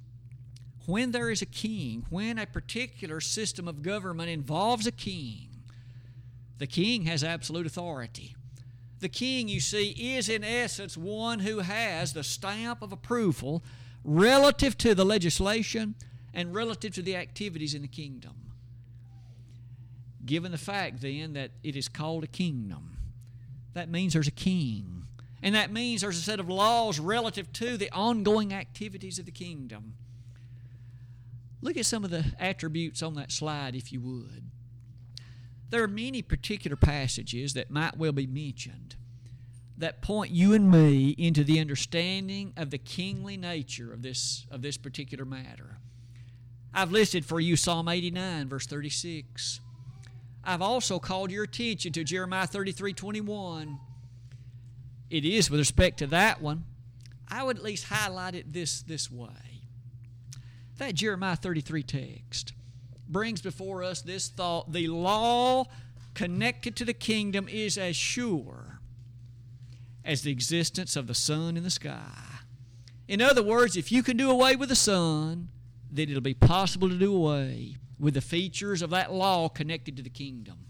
When 0.86 1.10
there 1.10 1.30
is 1.30 1.42
a 1.42 1.46
king, 1.46 2.06
when 2.10 2.38
a 2.38 2.46
particular 2.46 3.20
system 3.20 3.66
of 3.66 3.82
government 3.82 4.30
involves 4.30 4.86
a 4.86 4.92
king, 4.92 5.48
the 6.58 6.68
king 6.68 7.06
has 7.06 7.24
absolute 7.24 7.66
authority. 7.66 8.36
The 9.00 9.08
king, 9.08 9.48
you 9.48 9.58
see, 9.58 9.88
is 10.16 10.28
in 10.28 10.44
essence 10.44 10.96
one 10.96 11.40
who 11.40 11.58
has 11.58 12.12
the 12.12 12.22
stamp 12.22 12.82
of 12.82 12.92
approval 12.92 13.64
relative 14.04 14.78
to 14.78 14.94
the 14.94 15.04
legislation 15.04 15.96
and 16.32 16.54
relative 16.54 16.94
to 16.94 17.02
the 17.02 17.16
activities 17.16 17.74
in 17.74 17.82
the 17.82 17.88
kingdom. 17.88 18.52
Given 20.24 20.52
the 20.52 20.56
fact, 20.56 21.00
then, 21.00 21.32
that 21.32 21.50
it 21.64 21.74
is 21.74 21.88
called 21.88 22.22
a 22.22 22.28
kingdom, 22.28 22.95
that 23.76 23.90
means 23.90 24.14
there's 24.14 24.26
a 24.26 24.32
king. 24.32 25.04
And 25.42 25.54
that 25.54 25.70
means 25.70 26.00
there's 26.00 26.16
a 26.16 26.22
set 26.22 26.40
of 26.40 26.48
laws 26.48 26.98
relative 26.98 27.52
to 27.54 27.76
the 27.76 27.90
ongoing 27.92 28.54
activities 28.54 29.18
of 29.18 29.26
the 29.26 29.30
kingdom. 29.30 29.94
Look 31.60 31.76
at 31.76 31.84
some 31.84 32.02
of 32.02 32.10
the 32.10 32.24
attributes 32.38 33.02
on 33.02 33.14
that 33.14 33.30
slide, 33.30 33.74
if 33.74 33.92
you 33.92 34.00
would. 34.00 34.50
There 35.68 35.82
are 35.82 35.88
many 35.88 36.22
particular 36.22 36.76
passages 36.76 37.52
that 37.54 37.70
might 37.70 37.98
well 37.98 38.12
be 38.12 38.26
mentioned 38.26 38.96
that 39.78 40.00
point 40.00 40.30
you 40.30 40.54
and 40.54 40.70
me 40.70 41.10
into 41.18 41.44
the 41.44 41.60
understanding 41.60 42.54
of 42.56 42.70
the 42.70 42.78
kingly 42.78 43.36
nature 43.36 43.92
of 43.92 44.00
this, 44.00 44.46
of 44.50 44.62
this 44.62 44.78
particular 44.78 45.26
matter. 45.26 45.76
I've 46.72 46.92
listed 46.92 47.26
for 47.26 47.40
you 47.40 47.56
Psalm 47.56 47.88
89, 47.88 48.48
verse 48.48 48.66
36. 48.66 49.60
I've 50.46 50.62
also 50.62 51.00
called 51.00 51.32
your 51.32 51.42
attention 51.42 51.92
to 51.92 52.04
Jeremiah 52.04 52.46
33 52.46 52.92
21. 52.92 53.80
It 55.10 55.24
is 55.24 55.50
with 55.50 55.58
respect 55.58 55.98
to 55.98 56.06
that 56.08 56.40
one. 56.40 56.64
I 57.28 57.42
would 57.42 57.56
at 57.56 57.64
least 57.64 57.84
highlight 57.84 58.36
it 58.36 58.52
this, 58.52 58.82
this 58.82 59.10
way. 59.10 59.28
That 60.78 60.94
Jeremiah 60.94 61.34
33 61.34 61.82
text 61.82 62.52
brings 63.08 63.40
before 63.40 63.82
us 63.82 64.02
this 64.02 64.28
thought 64.28 64.72
the 64.72 64.86
law 64.86 65.64
connected 66.14 66.76
to 66.76 66.84
the 66.84 66.94
kingdom 66.94 67.48
is 67.48 67.76
as 67.76 67.96
sure 67.96 68.80
as 70.04 70.22
the 70.22 70.30
existence 70.30 70.94
of 70.94 71.08
the 71.08 71.14
sun 71.14 71.56
in 71.56 71.64
the 71.64 71.70
sky. 71.70 72.22
In 73.08 73.20
other 73.20 73.42
words, 73.42 73.76
if 73.76 73.90
you 73.90 74.04
can 74.04 74.16
do 74.16 74.30
away 74.30 74.54
with 74.54 74.68
the 74.68 74.76
sun, 74.76 75.48
then 75.90 76.08
it'll 76.08 76.20
be 76.20 76.34
possible 76.34 76.88
to 76.88 76.96
do 76.96 77.14
away 77.14 77.76
with 77.98 78.14
the 78.14 78.20
features 78.20 78.82
of 78.82 78.90
that 78.90 79.12
law 79.12 79.48
connected 79.48 79.96
to 79.96 80.02
the 80.02 80.10
kingdom. 80.10 80.66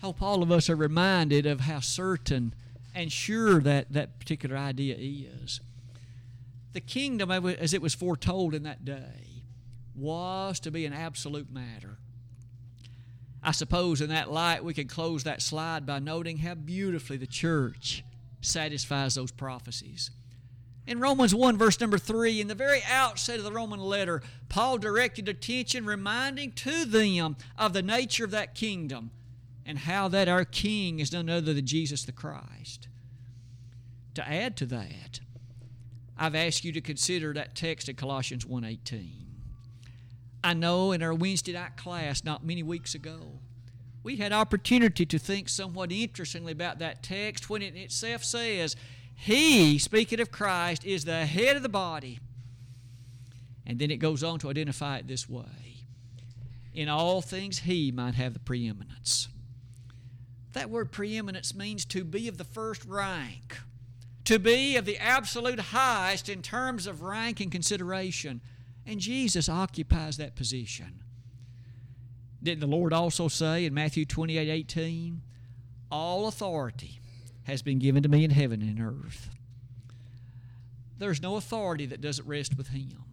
Hope 0.00 0.22
all 0.22 0.42
of 0.42 0.50
us 0.50 0.70
are 0.70 0.76
reminded 0.76 1.46
of 1.46 1.60
how 1.60 1.80
certain 1.80 2.54
and 2.94 3.12
sure 3.12 3.60
that 3.60 3.92
that 3.92 4.18
particular 4.18 4.56
idea 4.56 4.96
is. 4.98 5.60
The 6.72 6.80
kingdom, 6.80 7.30
as 7.30 7.74
it 7.74 7.82
was 7.82 7.94
foretold 7.94 8.54
in 8.54 8.62
that 8.62 8.84
day, 8.84 9.42
was 9.94 10.60
to 10.60 10.70
be 10.70 10.86
an 10.86 10.92
absolute 10.92 11.52
matter. 11.52 11.98
I 13.42 13.52
suppose 13.52 14.00
in 14.00 14.08
that 14.10 14.30
light 14.30 14.64
we 14.64 14.74
can 14.74 14.86
close 14.86 15.24
that 15.24 15.42
slide 15.42 15.86
by 15.86 15.98
noting 15.98 16.38
how 16.38 16.54
beautifully 16.54 17.16
the 17.16 17.26
church 17.26 18.04
satisfies 18.40 19.14
those 19.14 19.32
prophecies. 19.32 20.10
In 20.86 20.98
Romans 20.98 21.34
1, 21.34 21.56
verse 21.56 21.78
number 21.80 21.98
3, 21.98 22.40
in 22.40 22.48
the 22.48 22.54
very 22.54 22.82
outset 22.90 23.38
of 23.38 23.44
the 23.44 23.52
Roman 23.52 23.80
letter, 23.80 24.22
Paul 24.48 24.78
directed 24.78 25.28
attention, 25.28 25.86
reminding 25.86 26.52
to 26.52 26.84
them 26.84 27.36
of 27.56 27.72
the 27.72 27.82
nature 27.82 28.24
of 28.24 28.32
that 28.32 28.54
kingdom 28.54 29.10
and 29.64 29.78
how 29.78 30.08
that 30.08 30.28
our 30.28 30.44
king 30.44 30.98
is 30.98 31.12
none 31.12 31.28
other 31.28 31.54
than 31.54 31.66
Jesus 31.66 32.04
the 32.04 32.12
Christ. 32.12 32.88
To 34.14 34.28
add 34.28 34.56
to 34.56 34.66
that, 34.66 35.20
I've 36.18 36.34
asked 36.34 36.64
you 36.64 36.72
to 36.72 36.80
consider 36.80 37.32
that 37.32 37.54
text 37.54 37.88
in 37.88 37.96
Colossians 37.96 38.44
1:18. 38.44 39.26
I 40.42 40.54
know 40.54 40.92
in 40.92 41.02
our 41.02 41.14
Wednesday 41.14 41.52
night 41.52 41.76
class 41.76 42.24
not 42.24 42.44
many 42.44 42.62
weeks 42.62 42.94
ago, 42.94 43.38
we 44.02 44.16
had 44.16 44.32
opportunity 44.32 45.04
to 45.06 45.18
think 45.18 45.48
somewhat 45.48 45.92
interestingly 45.92 46.52
about 46.52 46.78
that 46.78 47.02
text 47.02 47.50
when 47.50 47.62
it 47.62 47.76
itself 47.76 48.24
says, 48.24 48.74
he, 49.22 49.76
speaking 49.76 50.18
of 50.18 50.32
Christ, 50.32 50.82
is 50.86 51.04
the 51.04 51.26
head 51.26 51.54
of 51.54 51.62
the 51.62 51.68
body. 51.68 52.20
And 53.66 53.78
then 53.78 53.90
it 53.90 53.98
goes 53.98 54.24
on 54.24 54.38
to 54.38 54.48
identify 54.48 54.96
it 54.96 55.06
this 55.06 55.28
way 55.28 55.84
In 56.72 56.88
all 56.88 57.20
things, 57.20 57.58
He 57.58 57.92
might 57.92 58.14
have 58.14 58.32
the 58.32 58.40
preeminence. 58.40 59.28
That 60.54 60.70
word 60.70 60.90
preeminence 60.90 61.54
means 61.54 61.84
to 61.86 62.02
be 62.02 62.28
of 62.28 62.38
the 62.38 62.44
first 62.44 62.82
rank, 62.86 63.58
to 64.24 64.38
be 64.38 64.76
of 64.76 64.86
the 64.86 64.96
absolute 64.96 65.60
highest 65.60 66.30
in 66.30 66.40
terms 66.40 66.86
of 66.86 67.02
rank 67.02 67.40
and 67.40 67.52
consideration. 67.52 68.40
And 68.86 69.00
Jesus 69.00 69.50
occupies 69.50 70.16
that 70.16 70.34
position. 70.34 71.02
Didn't 72.42 72.60
the 72.60 72.66
Lord 72.66 72.94
also 72.94 73.28
say 73.28 73.66
in 73.66 73.74
Matthew 73.74 74.06
28 74.06 74.48
18, 74.48 75.20
All 75.90 76.26
authority 76.26 76.99
has 77.44 77.62
been 77.62 77.78
given 77.78 78.02
to 78.02 78.08
me 78.08 78.24
in 78.24 78.30
heaven 78.30 78.62
and 78.62 78.80
earth. 78.80 79.30
There's 80.98 81.22
no 81.22 81.36
authority 81.36 81.86
that 81.86 82.00
doesn't 82.00 82.28
rest 82.28 82.56
with 82.58 82.68
Him. 82.68 83.04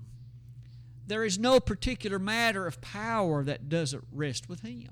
There 1.07 1.23
is 1.23 1.39
no 1.39 1.59
particular 1.59 2.19
matter 2.19 2.67
of 2.67 2.81
power 2.81 3.43
that 3.43 3.69
doesn't 3.69 4.03
rest 4.11 4.49
with 4.49 4.61
Him. 4.61 4.89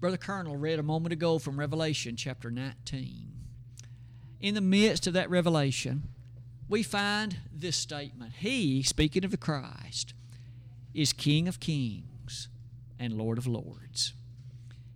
Brother 0.00 0.16
Colonel 0.16 0.56
read 0.56 0.78
a 0.78 0.82
moment 0.82 1.12
ago 1.12 1.38
from 1.38 1.58
Revelation 1.58 2.16
chapter 2.16 2.50
19. 2.50 3.30
In 4.40 4.54
the 4.54 4.60
midst 4.60 5.06
of 5.06 5.14
that 5.14 5.30
revelation, 5.30 6.08
we 6.68 6.82
find 6.82 7.38
this 7.52 7.76
statement 7.76 8.32
He, 8.40 8.82
speaking 8.82 9.24
of 9.24 9.30
the 9.30 9.36
Christ, 9.36 10.12
is 10.92 11.12
King 11.12 11.48
of 11.48 11.60
kings 11.60 12.48
and 12.98 13.16
Lord 13.16 13.38
of 13.38 13.46
lords 13.46 14.12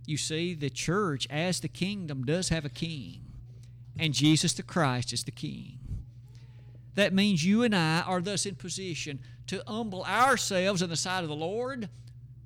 you 0.09 0.17
see, 0.17 0.55
the 0.55 0.71
church, 0.71 1.27
as 1.29 1.61
the 1.61 1.69
kingdom, 1.69 2.25
does 2.25 2.49
have 2.49 2.65
a 2.65 2.71
king, 2.71 3.21
and 3.99 4.15
Jesus 4.15 4.55
the 4.55 4.63
Christ 4.63 5.13
is 5.13 5.25
the 5.25 5.31
king. 5.31 5.79
That 6.95 7.13
means 7.13 7.45
you 7.45 7.63
and 7.63 7.77
I 7.77 8.01
are 8.01 8.23
thus 8.23 8.47
in 8.47 8.55
position 8.55 9.21
to 9.49 9.63
humble 9.67 10.05
ourselves 10.05 10.81
in 10.81 10.89
the 10.89 10.97
sight 10.97 11.23
of 11.25 11.29
the 11.29 11.37
Lord, 11.37 11.91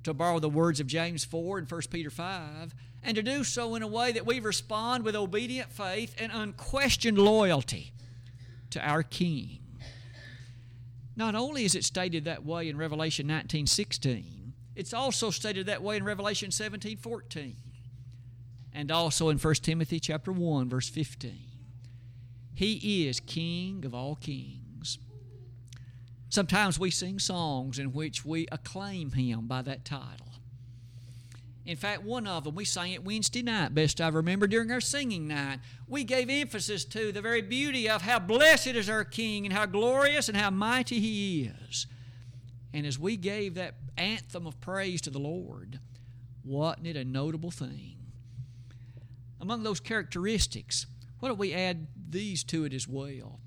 to 0.03 0.13
borrow 0.13 0.39
the 0.39 0.49
words 0.49 0.81
of 0.81 0.87
James 0.87 1.23
4 1.23 1.59
and 1.59 1.71
1 1.71 1.81
Peter 1.89 2.09
5, 2.09 2.75
and 3.01 3.15
to 3.15 3.23
do 3.23 3.45
so 3.45 3.75
in 3.75 3.81
a 3.81 3.87
way 3.87 4.11
that 4.11 4.25
we 4.25 4.41
respond 4.41 5.05
with 5.05 5.15
obedient 5.15 5.71
faith 5.71 6.13
and 6.19 6.31
unquestioned 6.33 7.17
loyalty 7.17 7.93
to 8.71 8.85
our 8.85 9.03
King. 9.03 9.59
Not 11.15 11.33
only 11.33 11.63
is 11.63 11.75
it 11.75 11.85
stated 11.85 12.25
that 12.25 12.43
way 12.43 12.67
in 12.67 12.75
Revelation 12.75 13.25
19 13.27 13.67
16, 13.67 14.42
it's 14.75 14.93
also 14.93 15.29
stated 15.29 15.67
that 15.67 15.83
way 15.83 15.97
in 15.97 16.03
Revelation 16.03 16.51
17 16.51 16.97
14 16.97 17.55
and 18.73 18.91
also 18.91 19.29
in 19.29 19.37
1 19.37 19.53
Timothy 19.55 19.99
chapter 19.99 20.31
1 20.31 20.69
verse 20.69 20.89
15. 20.89 21.31
He 22.55 23.07
is 23.07 23.19
King 23.19 23.83
of 23.85 23.93
all 23.93 24.15
kings. 24.15 24.99
Sometimes 26.29 26.79
we 26.79 26.89
sing 26.89 27.19
songs 27.19 27.77
in 27.77 27.93
which 27.93 28.25
we 28.25 28.47
acclaim 28.51 29.11
him 29.11 29.47
by 29.47 29.61
that 29.63 29.85
title. 29.85 30.27
In 31.65 31.77
fact, 31.77 32.03
one 32.03 32.27
of 32.27 32.43
them, 32.43 32.55
we 32.55 32.65
sang 32.65 32.91
it 32.91 33.05
Wednesday 33.05 33.41
night, 33.41 33.73
best 33.73 34.01
I 34.01 34.09
remember, 34.09 34.47
during 34.47 34.69
our 34.69 34.81
singing 34.81 35.27
night. 35.27 35.59
We 35.87 36.03
gave 36.03 36.29
emphasis 36.29 36.83
to 36.85 37.11
the 37.11 37.21
very 37.21 37.41
beauty 37.41 37.87
of 37.87 38.01
how 38.01 38.19
blessed 38.19 38.67
is 38.67 38.89
our 38.89 39.05
King 39.05 39.45
and 39.45 39.53
how 39.53 39.65
glorious 39.65 40.27
and 40.27 40.37
how 40.37 40.49
mighty 40.49 40.99
He 40.99 41.51
is. 41.69 41.87
And 42.73 42.85
as 42.85 42.97
we 42.97 43.17
gave 43.17 43.53
that 43.55 43.75
anthem 43.97 44.47
of 44.47 44.59
praise 44.59 45.01
to 45.01 45.09
the 45.09 45.19
Lord, 45.19 45.79
wasn't 46.43 46.87
it 46.87 46.97
a 46.97 47.05
notable 47.05 47.51
thing? 47.51 47.97
Among 49.39 49.63
those 49.63 49.79
characteristics, 49.79 50.87
why 51.19 51.29
don't 51.29 51.37
we 51.37 51.53
add 51.53 51.87
these 52.09 52.43
to 52.45 52.65
it 52.65 52.73
as 52.73 52.87
well? 52.87 53.39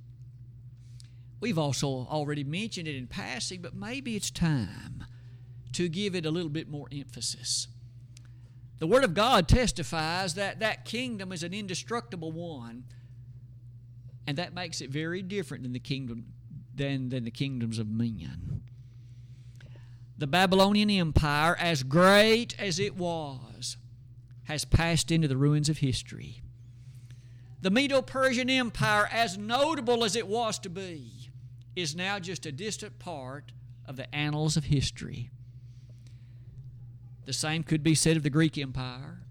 We've 1.41 1.59
also 1.59 1.87
already 1.89 2.45
mentioned 2.45 2.89
it 2.89 2.97
in 2.97 3.07
passing, 3.07 3.61
but 3.61 3.75
maybe 3.75 4.17
it's 4.17 4.31
time 4.31 5.05
to 5.73 5.89
give 5.89 6.15
it 6.15 6.25
a 6.25 6.31
little 6.31 6.49
bit 6.51 6.71
more 6.71 6.87
emphasis. 6.93 7.69
The 8.79 8.87
Word 8.87 9.05
of 9.05 9.15
God 9.15 9.49
testifies 9.49 10.35
that 10.35 10.61
that 10.61 10.85
kingdom 10.85 11.33
is 11.33 11.43
an 11.43 11.53
indestructible 11.53 12.33
one, 12.33 12.85
and 14.27 14.39
that 14.39 14.55
makes 14.55 14.81
it 14.81 14.91
very 14.91 15.23
different 15.23 15.63
than 15.63 15.73
the 15.73 15.79
kingdom 15.79 16.27
than, 16.75 17.09
than 17.09 17.25
the 17.25 17.31
kingdoms 17.31 17.79
of 17.79 17.89
men. 17.89 18.56
The 20.19 20.27
Babylonian 20.27 20.91
Empire, 20.91 21.57
as 21.59 21.83
great 21.83 22.59
as 22.59 22.79
it 22.79 22.97
was, 22.97 23.77
has 24.45 24.65
passed 24.65 25.11
into 25.11 25.29
the 25.29 25.37
ruins 25.37 25.69
of 25.69 25.79
history. 25.79 26.43
The 27.61 27.71
Medo 27.71 28.01
Persian 28.01 28.49
Empire, 28.49 29.09
as 29.13 29.37
notable 29.37 30.05
as 30.05 30.17
it 30.17 30.27
was 30.27 30.59
to 30.61 30.71
be, 30.71 31.31
is 31.75 31.95
now 31.95 32.19
just 32.19 32.47
a 32.47 32.53
distant 32.53 32.99
part 32.99 33.53
of 33.85 33.97
the 33.97 34.13
annals 34.15 34.57
of 34.57 34.65
history. 34.65 35.31
The 37.27 37.33
same 37.33 37.63
could 37.63 37.83
be 37.83 37.95
said 37.95 38.17
of 38.17 38.23
the 38.23 38.31
Greek 38.31 38.57
Empire. 38.57 39.23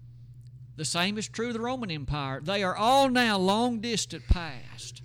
The 0.76 0.84
same 0.84 1.16
is 1.16 1.26
true 1.26 1.48
of 1.48 1.54
the 1.54 1.60
Roman 1.60 1.90
Empire. 1.90 2.40
They 2.40 2.62
are 2.62 2.76
all 2.76 3.08
now 3.08 3.38
long 3.38 3.80
distant 3.80 4.28
past. 4.28 5.02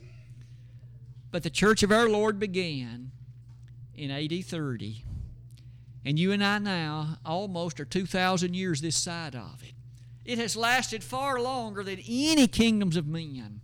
But 1.31 1.43
the 1.43 1.49
church 1.49 1.81
of 1.81 1.91
our 1.91 2.09
Lord 2.09 2.37
began 2.37 3.11
in 3.95 4.11
AD 4.11 4.45
30. 4.45 5.05
And 6.03 6.17
you 6.17 6.31
and 6.31 6.43
I 6.43 6.57
now 6.57 7.17
almost 7.25 7.79
are 7.79 7.85
2,000 7.85 8.55
years 8.55 8.81
this 8.81 8.95
side 8.95 9.35
of 9.35 9.61
it. 9.63 9.73
It 10.25 10.37
has 10.37 10.55
lasted 10.55 11.03
far 11.03 11.39
longer 11.39 11.83
than 11.83 11.99
any 12.07 12.47
kingdoms 12.47 12.95
of 12.95 13.07
men. 13.07 13.61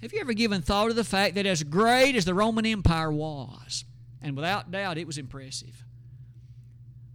Have 0.00 0.12
you 0.12 0.20
ever 0.20 0.32
given 0.32 0.62
thought 0.62 0.88
to 0.88 0.94
the 0.94 1.04
fact 1.04 1.36
that 1.36 1.46
as 1.46 1.62
great 1.62 2.16
as 2.16 2.24
the 2.24 2.34
Roman 2.34 2.66
Empire 2.66 3.12
was, 3.12 3.84
and 4.20 4.34
without 4.34 4.70
doubt 4.70 4.98
it 4.98 5.06
was 5.06 5.18
impressive, 5.18 5.84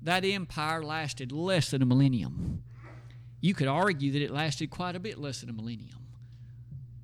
that 0.01 0.23
empire 0.23 0.81
lasted 0.81 1.33
less 1.33 1.69
than 1.69 1.81
a 1.81 1.85
millennium? 1.85 2.63
You 3.41 3.53
could 3.53 3.67
argue 3.67 4.11
that 4.13 4.21
it 4.21 4.31
lasted 4.31 4.69
quite 4.69 4.95
a 4.95 4.99
bit 4.99 5.17
less 5.17 5.41
than 5.41 5.49
a 5.49 5.53
millennium. 5.53 6.06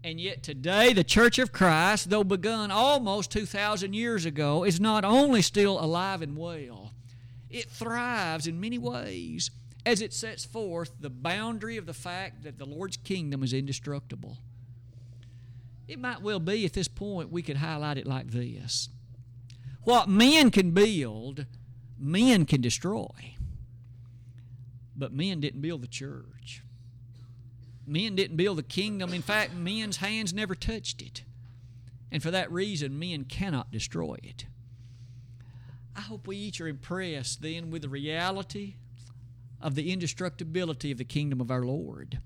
And 0.04 0.20
yet 0.20 0.44
today, 0.44 0.92
the 0.92 1.04
Church 1.04 1.40
of 1.40 1.54
Christ, 1.54 2.10
though 2.10 2.26
begun 2.26 2.72
almost 2.72 3.32
2,000 3.32 3.94
years 3.94 4.26
ago, 4.26 4.66
is 4.66 4.80
not 4.80 5.06
only 5.06 5.42
still 5.42 5.80
alive 5.80 6.22
and 6.22 6.36
well, 6.36 6.92
it 7.50 7.70
thrives 7.70 8.46
in 8.46 8.60
many 8.60 8.78
ways 8.78 9.50
as 9.86 10.02
it 10.02 10.14
sets 10.14 10.44
forth 10.44 10.92
the 11.00 11.10
boundary 11.10 11.78
of 11.78 11.86
the 11.86 11.94
fact 11.94 12.44
that 12.44 12.58
the 12.58 12.66
Lord's 12.66 12.98
kingdom 12.98 13.44
is 13.44 13.54
indestructible. 13.54 14.38
It 15.88 16.00
might 16.00 16.22
well 16.22 16.40
be 16.40 16.66
at 16.66 16.74
this 16.74 16.88
point 16.88 17.32
we 17.32 17.42
could 17.42 17.58
highlight 17.58 17.98
it 17.98 18.08
like 18.08 18.32
this 18.32 18.90
What 19.84 20.10
men 20.10 20.52
can 20.52 20.72
build, 20.72 21.46
men 21.98 22.46
can 22.46 22.60
destroy. 22.60 23.36
But 24.96 25.14
men 25.14 25.40
didn't 25.40 25.62
build 25.62 25.82
the 25.82 25.88
church. 25.88 26.63
Men 27.86 28.16
didn't 28.16 28.38
build 28.38 28.58
the 28.58 28.64
kingdom. 28.64 29.14
In 29.14 29.22
fact, 29.22 29.54
men's 29.54 29.98
hands 29.98 30.34
never 30.34 30.56
touched 30.56 31.02
it. 31.02 31.24
And 32.12 32.22
for 32.22 32.32
that 32.32 32.52
reason, 32.52 33.00
men 33.00 33.26
cannot 33.26 33.72
destroy 33.72 34.18
it. 34.24 34.46
I 35.96 36.02
hope 36.02 36.28
we 36.28 36.38
each 36.38 36.62
are 36.62 36.68
impressed 36.68 37.42
then 37.42 37.70
with 37.70 37.82
the 37.82 37.90
reality 37.90 38.76
of 39.62 39.76
the 39.76 39.92
indestructibility 39.92 40.92
of 40.92 40.98
the 40.98 41.04
kingdom 41.04 41.40
of 41.42 41.52
our 41.52 41.64
Lord 41.64 42.20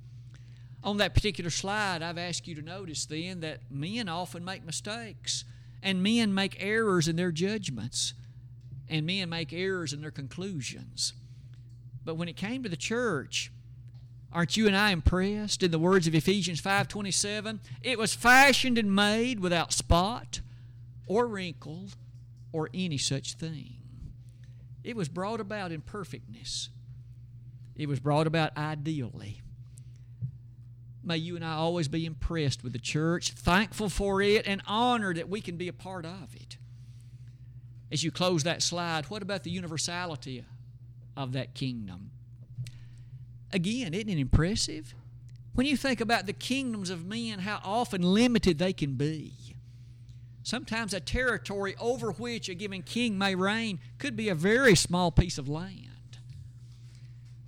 on 0.87 0.97
that 0.97 1.13
particular 1.13 1.49
slide, 1.49 2.01
I've 2.01 2.17
asked 2.17 2.47
you 2.47 2.55
to 2.55 2.61
notice 2.61 3.05
then 3.05 3.41
that 3.41 3.59
men 3.69 4.07
often 4.07 4.45
make 4.45 4.65
mistakes, 4.65 5.43
and 5.83 6.01
men 6.01 6.33
make 6.33 6.55
errors 6.59 7.09
in 7.09 7.17
their 7.17 7.31
judgments, 7.31 8.13
and 8.87 9.05
men 9.05 9.29
make 9.29 9.51
errors 9.51 9.91
in 9.91 10.01
their 10.01 10.11
conclusions. 10.11 11.13
But 12.05 12.15
when 12.15 12.29
it 12.29 12.37
came 12.37 12.63
to 12.63 12.69
the 12.69 12.77
church, 12.77 13.51
aren't 14.31 14.57
you 14.57 14.67
and 14.67 14.75
I 14.75 14.91
impressed? 14.91 15.63
In 15.63 15.71
the 15.71 15.79
words 15.79 16.07
of 16.07 16.15
Ephesians 16.15 16.61
5:27, 16.61 17.59
it 17.81 17.97
was 17.97 18.13
fashioned 18.13 18.77
and 18.77 18.93
made 18.93 19.39
without 19.39 19.73
spot 19.73 20.41
or 21.05 21.27
wrinkle 21.27 21.89
or 22.51 22.69
any 22.73 22.97
such 22.97 23.33
thing. 23.33 23.77
It 24.83 24.95
was 24.95 25.09
brought 25.09 25.39
about 25.39 25.71
in 25.71 25.81
perfectness. 25.81 26.69
It 27.75 27.87
was 27.87 27.99
brought 27.99 28.27
about 28.27 28.57
ideally. 28.57 29.41
May 31.03 31.17
you 31.17 31.35
and 31.35 31.45
I 31.45 31.53
always 31.53 31.87
be 31.87 32.05
impressed 32.05 32.63
with 32.63 32.73
the 32.73 32.79
church, 32.79 33.31
thankful 33.31 33.89
for 33.89 34.21
it, 34.21 34.45
and 34.45 34.61
honored 34.67 35.17
that 35.17 35.29
we 35.29 35.39
can 35.39 35.55
be 35.55 35.67
a 35.67 35.73
part 35.73 36.05
of 36.05 36.35
it. 36.35 36.57
As 37.89 38.03
you 38.03 38.11
close 38.11 38.43
that 38.43 38.61
slide, 38.61 39.05
what 39.05 39.21
about 39.21 39.43
the 39.43 39.51
universality 39.51 40.43
of 41.15 41.31
that 41.31 41.53
kingdom? 41.53 42.11
Again, 43.57 43.95
isn't 43.95 44.07
it 44.07 44.19
impressive? 44.19 44.93
When 45.55 45.65
you 45.65 45.75
think 45.75 45.99
about 45.99 46.27
the 46.27 46.33
kingdoms 46.33 46.91
of 46.91 47.07
men, 47.07 47.39
how 47.39 47.59
often 47.63 48.03
limited 48.03 48.59
they 48.59 48.71
can 48.71 48.93
be. 48.93 49.33
Sometimes 50.43 50.93
a 50.93 50.99
territory 50.99 51.75
over 51.79 52.11
which 52.11 52.49
a 52.49 52.53
given 52.53 52.83
king 52.83 53.17
may 53.17 53.33
reign 53.33 53.79
could 53.97 54.15
be 54.15 54.29
a 54.29 54.35
very 54.35 54.75
small 54.75 55.09
piece 55.09 55.39
of 55.39 55.49
land. 55.49 56.19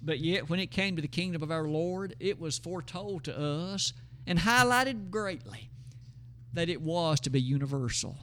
But 0.02 0.20
yet, 0.20 0.50
when 0.50 0.60
it 0.60 0.72
came 0.72 0.96
to 0.96 1.02
the 1.04 1.08
kingdom 1.08 1.44
of 1.44 1.52
our 1.52 1.68
Lord, 1.68 2.16
it 2.20 2.40
was 2.40 2.58
foretold 2.58 3.24
to 3.26 3.40
us 3.40 3.94
and 4.26 4.40
highlighted 4.40 5.12
greatly 5.12 5.70
that 6.54 6.70
it 6.70 6.82
was 6.82 7.20
to 7.20 7.30
be 7.30 7.40
universal. 7.40 8.18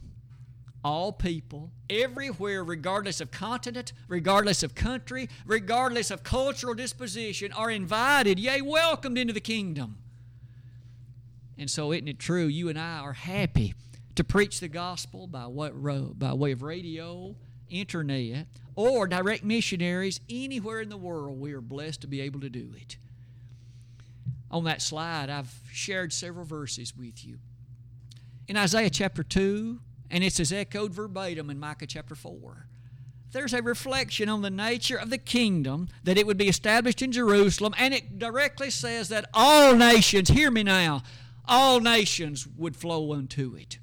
All 0.87 1.11
people, 1.11 1.73
everywhere, 1.91 2.63
regardless 2.63 3.21
of 3.21 3.33
continent, 3.33 3.93
regardless 4.07 4.63
of 4.63 4.77
country, 4.77 5.29
regardless 5.45 6.13
of 6.13 6.23
cultural 6.23 6.75
disposition, 6.75 7.51
are 7.51 7.73
invited, 7.73 8.39
yea, 8.39 8.61
welcomed 8.61 9.19
into 9.19 9.33
the 9.33 9.41
kingdom. 9.41 9.99
And 11.59 11.69
so, 11.69 11.91
isn't 11.91 12.07
it 12.07 12.21
true? 12.21 12.47
You 12.47 12.69
and 12.69 12.79
I 12.79 13.01
are 13.01 13.15
happy 13.15 13.75
to 14.15 14.23
preach 14.23 14.61
the 14.61 14.69
gospel 14.69 15.27
by, 15.27 15.49
what, 15.49 15.73
by 16.17 16.33
way 16.35 16.53
of 16.53 16.63
radio, 16.63 17.35
internet, 17.69 18.47
or 18.77 19.09
direct 19.09 19.43
missionaries 19.43 20.21
anywhere 20.31 20.81
in 20.81 20.89
the 20.89 20.97
world, 20.97 21.41
we 21.41 21.53
are 21.53 21.61
blessed 21.61 22.03
to 22.03 22.07
be 22.07 22.21
able 22.21 22.39
to 22.43 22.49
do 22.49 22.71
it. 22.77 22.97
On 24.53 24.63
that 24.63 24.81
slide, 24.81 25.31
I've 25.31 25.53
shared 25.73 26.13
several 26.13 26.45
verses 26.45 26.97
with 26.97 27.27
you. 27.27 27.39
In 28.47 28.57
Isaiah 28.57 28.89
chapter 28.89 29.25
2, 29.25 29.81
and 30.11 30.25
it's 30.25 30.41
as 30.41 30.53
echoed 30.53 30.93
verbatim 30.93 31.51
in 31.51 31.59
Micah 31.59 31.87
chapter 31.87 32.15
4 32.15 32.67
there's 33.37 33.53
a 33.53 33.63
reflection 33.63 34.31
on 34.31 34.41
the 34.41 34.51
nature 34.51 34.97
of 34.97 35.11
the 35.11 35.19
kingdom 35.19 35.89
that 36.05 36.17
it 36.17 36.27
would 36.27 36.39
be 36.39 36.49
established 36.49 37.03
in 37.03 37.13
Jerusalem, 37.13 37.75
and 37.77 37.93
it 37.93 38.19
directly 38.19 38.71
says 38.71 39.11
that 39.11 39.29
all 39.35 39.75
nations, 39.75 40.31
hear 40.31 40.51
me 40.51 40.63
now, 40.63 41.03
all 41.47 41.81
nations 41.81 42.47
would 42.47 42.77
flow 42.77 43.13
unto 43.13 43.55
it. 43.55 43.79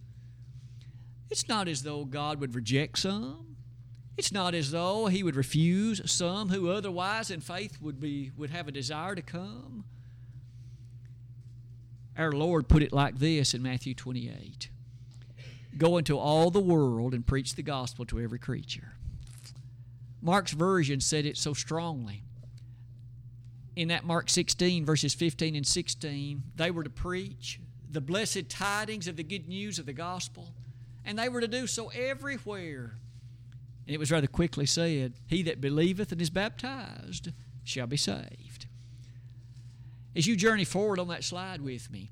It's 1.29 1.47
not 1.47 1.67
as 1.67 1.83
though 1.83 2.05
God 2.05 2.39
would 2.39 2.55
reject 2.55 2.97
some. 2.97 3.57
It's 4.17 4.31
not 4.31 4.55
as 4.55 4.71
though 4.71 5.05
he 5.05 5.21
would 5.21 5.35
refuse 5.35 6.01
some 6.11 6.49
who 6.49 6.69
otherwise 6.69 7.31
in 7.31 7.39
faith 7.39 7.79
would 7.81 7.99
be 7.99 8.31
would 8.37 8.49
have 8.49 8.67
a 8.67 8.71
desire 8.71 9.15
to 9.15 9.21
come. 9.21 9.85
Our 12.17 12.31
Lord 12.31 12.67
put 12.67 12.83
it 12.83 12.93
like 12.93 13.17
this 13.17 13.53
in 13.55 13.63
Matthew 13.63 13.95
28. 13.95 14.69
Go 15.77 15.97
into 15.97 16.17
all 16.17 16.51
the 16.51 16.59
world 16.59 17.13
and 17.13 17.25
preach 17.25 17.55
the 17.55 17.63
gospel 17.63 18.05
to 18.05 18.19
every 18.19 18.39
creature. 18.39 18.93
Mark's 20.21 20.51
version 20.51 20.99
said 20.99 21.25
it 21.25 21.37
so 21.37 21.53
strongly. 21.53 22.23
In 23.75 23.87
that 23.87 24.05
Mark 24.05 24.29
16, 24.29 24.85
verses 24.85 25.13
15 25.13 25.55
and 25.55 25.65
16, 25.65 26.43
they 26.55 26.71
were 26.71 26.83
to 26.83 26.89
preach 26.89 27.59
the 27.89 28.01
blessed 28.01 28.49
tidings 28.49 29.07
of 29.07 29.15
the 29.15 29.23
good 29.23 29.47
news 29.47 29.79
of 29.79 29.85
the 29.85 29.93
gospel, 29.93 30.53
and 31.03 31.17
they 31.17 31.29
were 31.29 31.41
to 31.41 31.47
do 31.47 31.67
so 31.67 31.89
everywhere 31.89 32.97
and 33.85 33.93
it 33.93 33.99
was 33.99 34.11
rather 34.11 34.27
quickly 34.27 34.65
said, 34.65 35.13
He 35.27 35.43
that 35.43 35.61
believeth 35.61 36.11
and 36.11 36.21
is 36.21 36.29
baptized 36.29 37.31
shall 37.63 37.87
be 37.87 37.97
saved. 37.97 38.67
As 40.15 40.27
you 40.27 40.35
journey 40.35 40.63
forward 40.63 40.99
on 40.99 41.07
that 41.09 41.23
slide 41.23 41.61
with 41.61 41.91
me, 41.91 42.11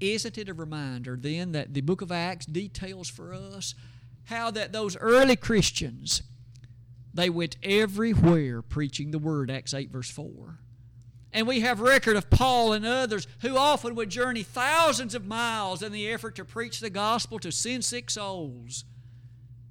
isn't 0.00 0.38
it 0.38 0.48
a 0.48 0.54
reminder 0.54 1.16
then 1.20 1.52
that 1.52 1.74
the 1.74 1.80
book 1.80 2.00
of 2.02 2.10
Acts 2.10 2.46
details 2.46 3.08
for 3.08 3.32
us 3.34 3.74
how 4.24 4.50
that 4.50 4.72
those 4.72 4.96
early 4.96 5.36
Christians 5.36 6.22
they 7.12 7.28
went 7.28 7.56
everywhere 7.62 8.62
preaching 8.62 9.10
the 9.10 9.18
word 9.18 9.50
Acts 9.50 9.74
8 9.74 9.90
verse 9.90 10.10
4. 10.10 10.58
And 11.32 11.46
we 11.46 11.60
have 11.60 11.80
record 11.80 12.16
of 12.16 12.30
Paul 12.30 12.72
and 12.72 12.84
others 12.84 13.26
who 13.40 13.56
often 13.56 13.94
would 13.94 14.10
journey 14.10 14.42
thousands 14.42 15.14
of 15.14 15.26
miles 15.26 15.82
in 15.82 15.92
the 15.92 16.08
effort 16.10 16.34
to 16.36 16.44
preach 16.44 16.80
the 16.80 16.90
gospel 16.90 17.38
to 17.38 17.52
sin 17.52 17.82
sick 17.82 18.10
souls 18.10 18.84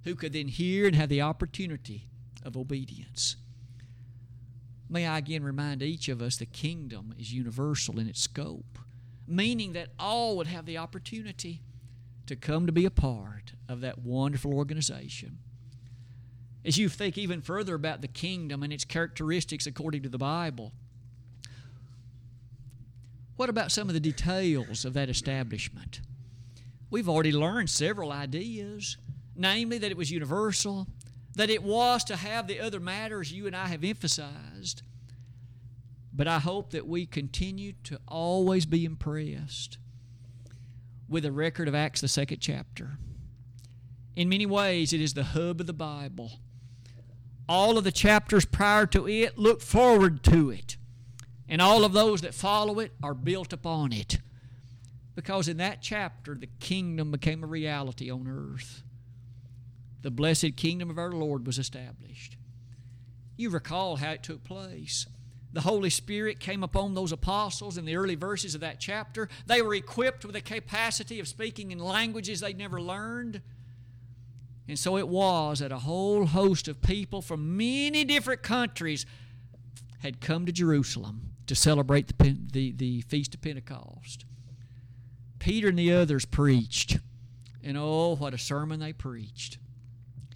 who 0.03 0.15
could 0.15 0.33
then 0.33 0.47
hear 0.47 0.87
and 0.87 0.95
have 0.95 1.09
the 1.09 1.21
opportunity 1.21 2.07
of 2.43 2.55
obedience. 2.55 3.35
May 4.89 5.05
I 5.05 5.17
again 5.19 5.43
remind 5.43 5.83
each 5.83 6.09
of 6.09 6.21
us 6.21 6.37
the 6.37 6.45
kingdom 6.45 7.13
is 7.19 7.33
universal 7.33 7.99
in 7.99 8.07
its 8.07 8.21
scope, 8.21 8.79
meaning 9.29 9.73
that 9.73 9.89
all 9.99 10.37
would 10.37 10.47
have 10.47 10.65
the 10.65 10.77
opportunity 10.77 11.61
to 12.25 12.35
come 12.35 12.65
to 12.65 12.71
be 12.71 12.85
a 12.85 12.91
part 12.91 13.53
of 13.67 13.81
that 13.81 13.99
wonderful 13.99 14.53
organization. 14.53 15.39
As 16.65 16.77
you 16.77 16.89
think 16.89 17.17
even 17.17 17.41
further 17.41 17.75
about 17.75 18.01
the 18.01 18.07
kingdom 18.07 18.63
and 18.63 18.73
its 18.73 18.85
characteristics 18.85 19.65
according 19.65 20.03
to 20.03 20.09
the 20.09 20.17
Bible, 20.17 20.73
what 23.37 23.49
about 23.49 23.71
some 23.71 23.87
of 23.87 23.93
the 23.93 23.99
details 23.99 24.83
of 24.83 24.93
that 24.93 25.09
establishment? 25.09 26.01
We've 26.89 27.07
already 27.07 27.31
learned 27.31 27.69
several 27.69 28.11
ideas, 28.11 28.97
namely 29.35 29.77
that 29.77 29.91
it 29.91 29.97
was 29.97 30.11
universal, 30.11 30.87
that 31.35 31.49
it 31.49 31.63
was 31.63 32.03
to 32.05 32.17
have 32.17 32.47
the 32.47 32.59
other 32.59 32.79
matters 32.79 33.31
you 33.31 33.47
and 33.47 33.55
I 33.55 33.67
have 33.67 33.83
emphasized. 33.83 34.81
But 36.19 36.27
I 36.27 36.39
hope 36.39 36.71
that 36.71 36.85
we 36.85 37.05
continue 37.05 37.75
to 37.85 37.97
always 38.05 38.65
be 38.65 38.83
impressed 38.83 39.77
with 41.07 41.23
the 41.23 41.31
record 41.31 41.69
of 41.69 41.73
Acts, 41.73 42.01
the 42.01 42.09
second 42.09 42.39
chapter. 42.39 42.97
In 44.17 44.27
many 44.27 44.45
ways, 44.45 44.91
it 44.91 44.99
is 44.99 45.13
the 45.13 45.23
hub 45.23 45.61
of 45.61 45.65
the 45.67 45.71
Bible. 45.71 46.41
All 47.47 47.77
of 47.77 47.85
the 47.85 47.91
chapters 47.93 48.43
prior 48.43 48.85
to 48.87 49.07
it 49.07 49.37
look 49.37 49.61
forward 49.61 50.21
to 50.23 50.49
it, 50.49 50.75
and 51.47 51.61
all 51.61 51.85
of 51.85 51.93
those 51.93 52.19
that 52.19 52.33
follow 52.33 52.79
it 52.79 52.91
are 53.01 53.13
built 53.13 53.53
upon 53.53 53.93
it. 53.93 54.17
Because 55.15 55.47
in 55.47 55.55
that 55.55 55.81
chapter, 55.81 56.35
the 56.35 56.49
kingdom 56.59 57.11
became 57.11 57.45
a 57.45 57.47
reality 57.47 58.11
on 58.11 58.27
earth 58.27 58.83
the 60.01 60.11
blessed 60.11 60.57
kingdom 60.57 60.89
of 60.89 60.97
our 60.97 61.13
Lord 61.13 61.47
was 61.47 61.57
established. 61.57 62.35
You 63.37 63.49
recall 63.49 63.95
how 63.97 64.11
it 64.11 64.23
took 64.23 64.43
place. 64.43 65.07
The 65.51 65.61
Holy 65.61 65.89
Spirit 65.89 66.39
came 66.39 66.63
upon 66.63 66.93
those 66.93 67.11
apostles 67.11 67.77
in 67.77 67.85
the 67.85 67.95
early 67.95 68.15
verses 68.15 68.53
of 68.53 68.61
that 68.61 68.79
chapter. 68.79 69.29
They 69.47 69.61
were 69.61 69.73
equipped 69.73 70.23
with 70.23 70.35
a 70.35 70.41
capacity 70.41 71.19
of 71.19 71.27
speaking 71.27 71.71
in 71.71 71.79
languages 71.79 72.39
they'd 72.39 72.57
never 72.57 72.79
learned. 72.79 73.41
And 74.67 74.77
so 74.77 74.97
it 74.97 75.07
was 75.07 75.59
that 75.59 75.71
a 75.71 75.79
whole 75.79 76.27
host 76.27 76.67
of 76.67 76.81
people 76.81 77.23
from 77.23 77.57
many 77.57 78.05
different 78.05 78.43
countries 78.43 79.07
had 80.01 80.21
come 80.21 80.45
to 80.45 80.51
Jerusalem 80.51 81.33
to 81.47 81.55
celebrate 81.55 82.15
the, 82.19 82.37
the, 82.51 82.71
the 82.71 83.01
Feast 83.01 83.33
of 83.33 83.41
Pentecost. 83.41 84.25
Peter 85.39 85.69
and 85.69 85.79
the 85.79 85.91
others 85.91 86.25
preached. 86.25 86.99
And 87.63 87.75
oh, 87.75 88.15
what 88.15 88.35
a 88.35 88.37
sermon 88.37 88.79
they 88.79 88.93
preached. 88.93 89.57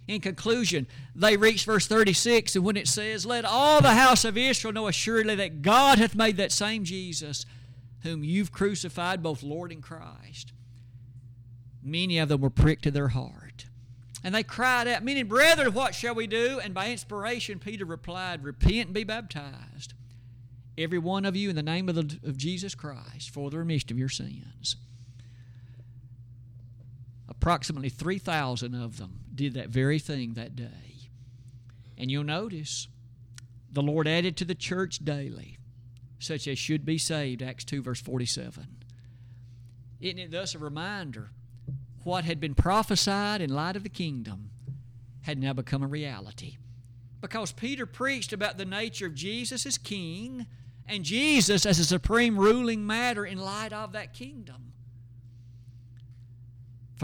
In 0.06 0.20
conclusion, 0.20 0.86
they 1.14 1.36
reach 1.36 1.64
verse 1.64 1.86
36, 1.86 2.56
and 2.56 2.64
when 2.64 2.76
it 2.76 2.88
says, 2.88 3.24
Let 3.24 3.44
all 3.44 3.80
the 3.80 3.94
house 3.94 4.24
of 4.24 4.36
Israel 4.36 4.74
know 4.74 4.86
assuredly 4.86 5.34
that 5.36 5.62
God 5.62 5.98
hath 5.98 6.14
made 6.14 6.36
that 6.36 6.52
same 6.52 6.84
Jesus, 6.84 7.46
whom 8.02 8.22
you've 8.22 8.52
crucified, 8.52 9.22
both 9.22 9.42
Lord 9.42 9.72
and 9.72 9.82
Christ. 9.82 10.52
Many 11.82 12.18
of 12.18 12.28
them 12.28 12.42
were 12.42 12.50
pricked 12.50 12.84
to 12.84 12.90
their 12.90 13.08
heart. 13.08 13.66
And 14.22 14.34
they 14.34 14.42
cried 14.42 14.88
out, 14.88 15.02
Meaning, 15.02 15.26
brethren, 15.26 15.72
what 15.72 15.94
shall 15.94 16.14
we 16.14 16.26
do? 16.26 16.60
And 16.62 16.74
by 16.74 16.90
inspiration, 16.90 17.58
Peter 17.58 17.86
replied, 17.86 18.44
Repent 18.44 18.86
and 18.86 18.94
be 18.94 19.04
baptized, 19.04 19.94
every 20.76 20.98
one 20.98 21.24
of 21.24 21.34
you, 21.34 21.48
in 21.48 21.56
the 21.56 21.62
name 21.62 21.88
of, 21.88 21.94
the, 21.94 22.18
of 22.28 22.36
Jesus 22.36 22.74
Christ, 22.74 23.30
for 23.30 23.48
the 23.48 23.58
remission 23.58 23.90
of 23.90 23.98
your 23.98 24.10
sins. 24.10 24.76
Approximately 27.26 27.88
3,000 27.88 28.74
of 28.74 28.98
them 28.98 29.23
did 29.34 29.54
that 29.54 29.68
very 29.68 29.98
thing 29.98 30.34
that 30.34 30.56
day. 30.56 31.10
And 31.96 32.10
you'll 32.10 32.24
notice 32.24 32.88
the 33.70 33.82
Lord 33.82 34.06
added 34.06 34.36
to 34.38 34.44
the 34.44 34.54
church 34.54 35.04
daily 35.04 35.58
such 36.24 36.48
as 36.48 36.58
should 36.58 36.84
be 36.84 36.98
saved, 36.98 37.42
Acts 37.42 37.64
2, 37.64 37.82
verse 37.82 38.00
47. 38.00 38.66
Isn't 40.00 40.18
it 40.18 40.30
thus 40.30 40.54
a 40.54 40.58
reminder 40.58 41.30
what 42.02 42.24
had 42.24 42.40
been 42.40 42.54
prophesied 42.54 43.40
in 43.40 43.50
light 43.50 43.76
of 43.76 43.82
the 43.82 43.88
kingdom 43.88 44.50
had 45.22 45.38
now 45.38 45.52
become 45.52 45.82
a 45.82 45.86
reality? 45.86 46.56
Because 47.20 47.52
Peter 47.52 47.86
preached 47.86 48.32
about 48.32 48.58
the 48.58 48.66
nature 48.66 49.06
of 49.06 49.14
Jesus 49.14 49.64
as 49.64 49.78
king 49.78 50.46
and 50.86 51.04
Jesus 51.04 51.64
as 51.64 51.78
a 51.78 51.84
supreme 51.84 52.36
ruling 52.36 52.86
matter 52.86 53.24
in 53.24 53.38
light 53.38 53.72
of 53.72 53.92
that 53.92 54.12
kingdom. 54.12 54.73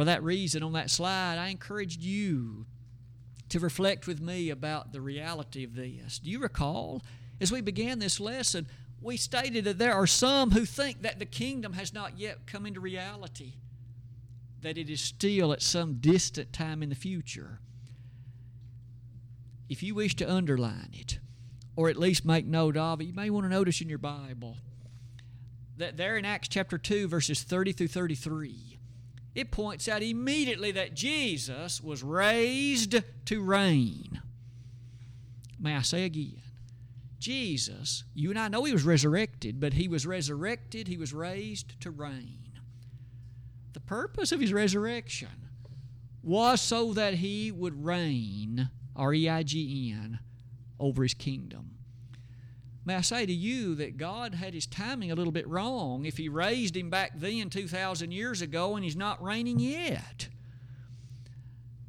For 0.00 0.06
that 0.06 0.22
reason, 0.22 0.62
on 0.62 0.72
that 0.72 0.88
slide, 0.88 1.36
I 1.36 1.48
encouraged 1.48 2.00
you 2.00 2.64
to 3.50 3.60
reflect 3.60 4.06
with 4.06 4.18
me 4.18 4.48
about 4.48 4.94
the 4.94 5.00
reality 5.02 5.62
of 5.62 5.74
this. 5.74 6.18
Do 6.18 6.30
you 6.30 6.38
recall, 6.38 7.02
as 7.38 7.52
we 7.52 7.60
began 7.60 7.98
this 7.98 8.18
lesson, 8.18 8.66
we 9.02 9.18
stated 9.18 9.64
that 9.64 9.76
there 9.76 9.92
are 9.92 10.06
some 10.06 10.52
who 10.52 10.64
think 10.64 11.02
that 11.02 11.18
the 11.18 11.26
kingdom 11.26 11.74
has 11.74 11.92
not 11.92 12.18
yet 12.18 12.46
come 12.46 12.64
into 12.64 12.80
reality, 12.80 13.56
that 14.62 14.78
it 14.78 14.88
is 14.88 15.02
still 15.02 15.52
at 15.52 15.60
some 15.60 15.98
distant 16.00 16.50
time 16.50 16.82
in 16.82 16.88
the 16.88 16.94
future. 16.94 17.60
If 19.68 19.82
you 19.82 19.94
wish 19.94 20.16
to 20.16 20.32
underline 20.32 20.94
it, 20.94 21.18
or 21.76 21.90
at 21.90 21.98
least 21.98 22.24
make 22.24 22.46
note 22.46 22.78
of 22.78 23.02
it, 23.02 23.04
you 23.04 23.12
may 23.12 23.28
want 23.28 23.44
to 23.44 23.50
notice 23.50 23.82
in 23.82 23.90
your 23.90 23.98
Bible 23.98 24.56
that 25.76 25.98
there 25.98 26.16
in 26.16 26.24
Acts 26.24 26.48
chapter 26.48 26.78
2, 26.78 27.06
verses 27.06 27.42
30 27.42 27.72
through 27.72 27.88
33, 27.88 28.78
it 29.34 29.50
points 29.50 29.88
out 29.88 30.02
immediately 30.02 30.72
that 30.72 30.94
Jesus 30.94 31.80
was 31.80 32.02
raised 32.02 33.02
to 33.26 33.42
reign. 33.42 34.20
May 35.58 35.76
I 35.76 35.82
say 35.82 36.04
again? 36.04 36.42
Jesus, 37.18 38.04
you 38.14 38.30
and 38.30 38.38
I 38.38 38.48
know 38.48 38.64
he 38.64 38.72
was 38.72 38.84
resurrected, 38.84 39.60
but 39.60 39.74
he 39.74 39.88
was 39.88 40.06
resurrected, 40.06 40.88
he 40.88 40.96
was 40.96 41.12
raised 41.12 41.78
to 41.82 41.90
reign. 41.90 42.58
The 43.74 43.80
purpose 43.80 44.32
of 44.32 44.40
his 44.40 44.52
resurrection 44.52 45.28
was 46.22 46.60
so 46.60 46.92
that 46.94 47.14
he 47.14 47.52
would 47.52 47.84
reign, 47.84 48.70
R 48.96 49.12
E 49.12 49.28
I 49.28 49.42
G 49.42 49.92
N, 49.92 50.18
over 50.78 51.02
his 51.02 51.14
kingdom. 51.14 51.76
May 52.84 52.96
I 52.96 53.00
say 53.02 53.26
to 53.26 53.32
you 53.32 53.74
that 53.76 53.98
God 53.98 54.34
had 54.34 54.54
his 54.54 54.66
timing 54.66 55.10
a 55.10 55.14
little 55.14 55.32
bit 55.32 55.46
wrong 55.46 56.06
if 56.06 56.16
he 56.16 56.28
raised 56.28 56.76
him 56.76 56.88
back 56.88 57.12
then 57.14 57.50
2,000 57.50 58.10
years 58.10 58.40
ago 58.40 58.74
and 58.74 58.84
he's 58.84 58.96
not 58.96 59.22
reigning 59.22 59.58
yet. 59.58 60.28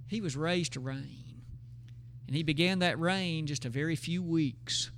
He 0.08 0.19
was 0.19 0.36
raised 0.36 0.73
to 0.73 0.82
reign. 0.82 1.43
And 2.27 2.36
he 2.36 2.43
began 2.43 2.80
that 2.80 2.99
reign 2.99 3.47
just 3.47 3.65
a 3.65 3.69
very 3.69 3.95
few 3.95 4.21
weeks 4.21 4.91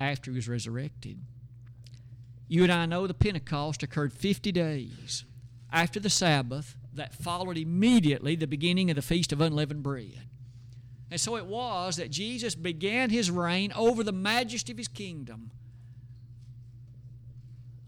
after 0.00 0.30
he 0.30 0.36
was 0.36 0.48
resurrected. 0.48 1.18
You 2.48 2.62
and 2.62 2.72
I 2.72 2.86
know 2.86 3.06
the 3.06 3.14
Pentecost 3.14 3.82
occurred 3.82 4.12
50 4.12 4.50
days 4.52 5.24
after 5.72 6.00
the 6.00 6.10
Sabbath 6.10 6.76
that 6.92 7.14
followed 7.14 7.56
immediately 7.56 8.34
the 8.34 8.46
beginning 8.46 8.90
of 8.90 8.96
the 8.96 9.02
Feast 9.02 9.32
of 9.32 9.40
Unleavened 9.40 9.82
Bread. 9.82 10.26
And 11.10 11.20
so 11.20 11.36
it 11.36 11.46
was 11.46 11.96
that 11.96 12.10
Jesus 12.10 12.54
began 12.54 13.10
his 13.10 13.30
reign 13.30 13.72
over 13.74 14.04
the 14.04 14.12
majesty 14.12 14.72
of 14.72 14.78
his 14.78 14.88
kingdom 14.88 15.50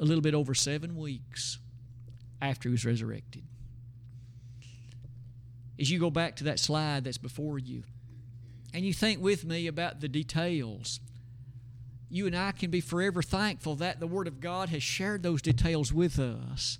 a 0.00 0.04
little 0.04 0.22
bit 0.22 0.35
over 0.35 0.52
seven 0.52 0.96
weeks 0.96 1.58
after 2.40 2.68
he 2.68 2.72
was 2.72 2.85
resurrected. 2.85 3.44
As 5.78 5.90
you 5.90 6.00
go 6.00 6.11
back 6.11 6.37
to 6.37 6.44
that 6.44 6.58
slide 6.58 7.04
that's 7.04 7.18
before 7.18 7.58
you, 7.58 7.85
and 8.74 8.85
you 8.85 8.92
think 8.92 9.22
with 9.22 9.44
me 9.44 9.68
about 9.68 10.00
the 10.00 10.08
details, 10.08 10.98
you 12.11 12.26
and 12.26 12.37
I 12.37 12.52
can 12.52 12.70
be 12.70 12.80
forever 12.80 13.22
thankful 13.22 13.76
that 13.76 14.00
the 14.00 14.06
Word 14.06 14.26
of 14.26 14.40
God 14.40 14.70
has 14.70 14.82
shared 14.82 15.22
those 15.22 15.40
details 15.40 15.92
with 15.92 16.18
us, 16.18 16.78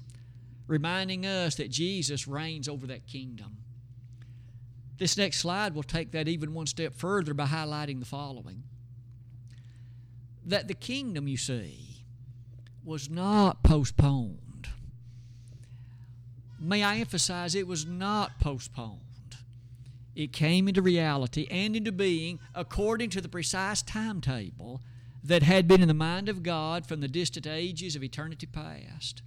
reminding 0.67 1.25
us 1.25 1.55
that 1.57 1.71
Jesus 1.71 2.27
reigns 2.27 2.69
over 2.69 2.87
that 2.89 3.07
kingdom. 3.07 3.59
This 5.03 5.17
next 5.17 5.39
slide 5.39 5.75
will 5.75 5.83
take 5.83 6.13
that 6.13 6.29
even 6.29 6.55
one 6.55 6.69
step 6.69 6.95
further 6.95 7.35
by 7.35 7.47
highlighting 7.47 7.99
the 7.99 8.07
following 8.07 8.63
that 10.47 10.69
the 10.69 10.75
kingdom, 10.75 11.27
you 11.27 11.37
see, 11.37 12.05
was 12.85 13.11
not 13.11 13.65
postponed. 13.65 14.69
May 16.61 16.85
I 16.85 16.99
emphasize, 16.99 17.57
it 17.57 17.67
was 17.67 17.85
not 17.85 18.39
postponed. 18.39 19.01
It 20.15 20.33
came 20.33 20.69
into 20.69 20.81
reality 20.81 21.49
and 21.51 21.75
into 21.75 21.91
being 21.91 22.39
according 22.55 23.11
to 23.11 23.21
the 23.21 23.29
precise 23.29 23.83
timetable 23.83 24.83
that 25.25 25.43
had 25.43 25.67
been 25.67 25.83
in 25.83 25.89
the 25.89 25.95
mind 25.95 26.29
of 26.29 26.45
God 26.45 26.87
from 26.87 27.01
the 27.01 27.09
distant 27.09 27.49
ages 27.49 27.97
of 27.97 28.05
eternity 28.05 28.47
past. 28.47 29.23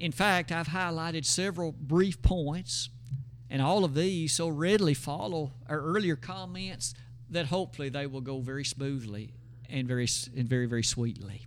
In 0.00 0.10
fact, 0.10 0.50
I've 0.50 0.66
highlighted 0.66 1.26
several 1.26 1.70
brief 1.70 2.20
points 2.22 2.88
and 3.52 3.60
all 3.60 3.84
of 3.84 3.94
these 3.94 4.32
so 4.32 4.48
readily 4.48 4.94
follow 4.94 5.52
our 5.68 5.78
earlier 5.78 6.16
comments 6.16 6.94
that 7.28 7.46
hopefully 7.46 7.90
they 7.90 8.06
will 8.06 8.22
go 8.22 8.40
very 8.40 8.64
smoothly 8.64 9.34
and 9.68 9.86
very, 9.86 10.08
and 10.34 10.48
very, 10.48 10.64
very 10.64 10.82
sweetly. 10.82 11.46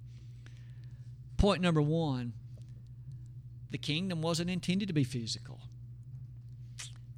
Point 1.37 1.61
number 1.61 1.81
one 1.81 2.33
the 3.71 3.79
kingdom 3.79 4.21
wasn't 4.21 4.51
intended 4.51 4.87
to 4.87 4.93
be 4.93 5.03
physical. 5.03 5.59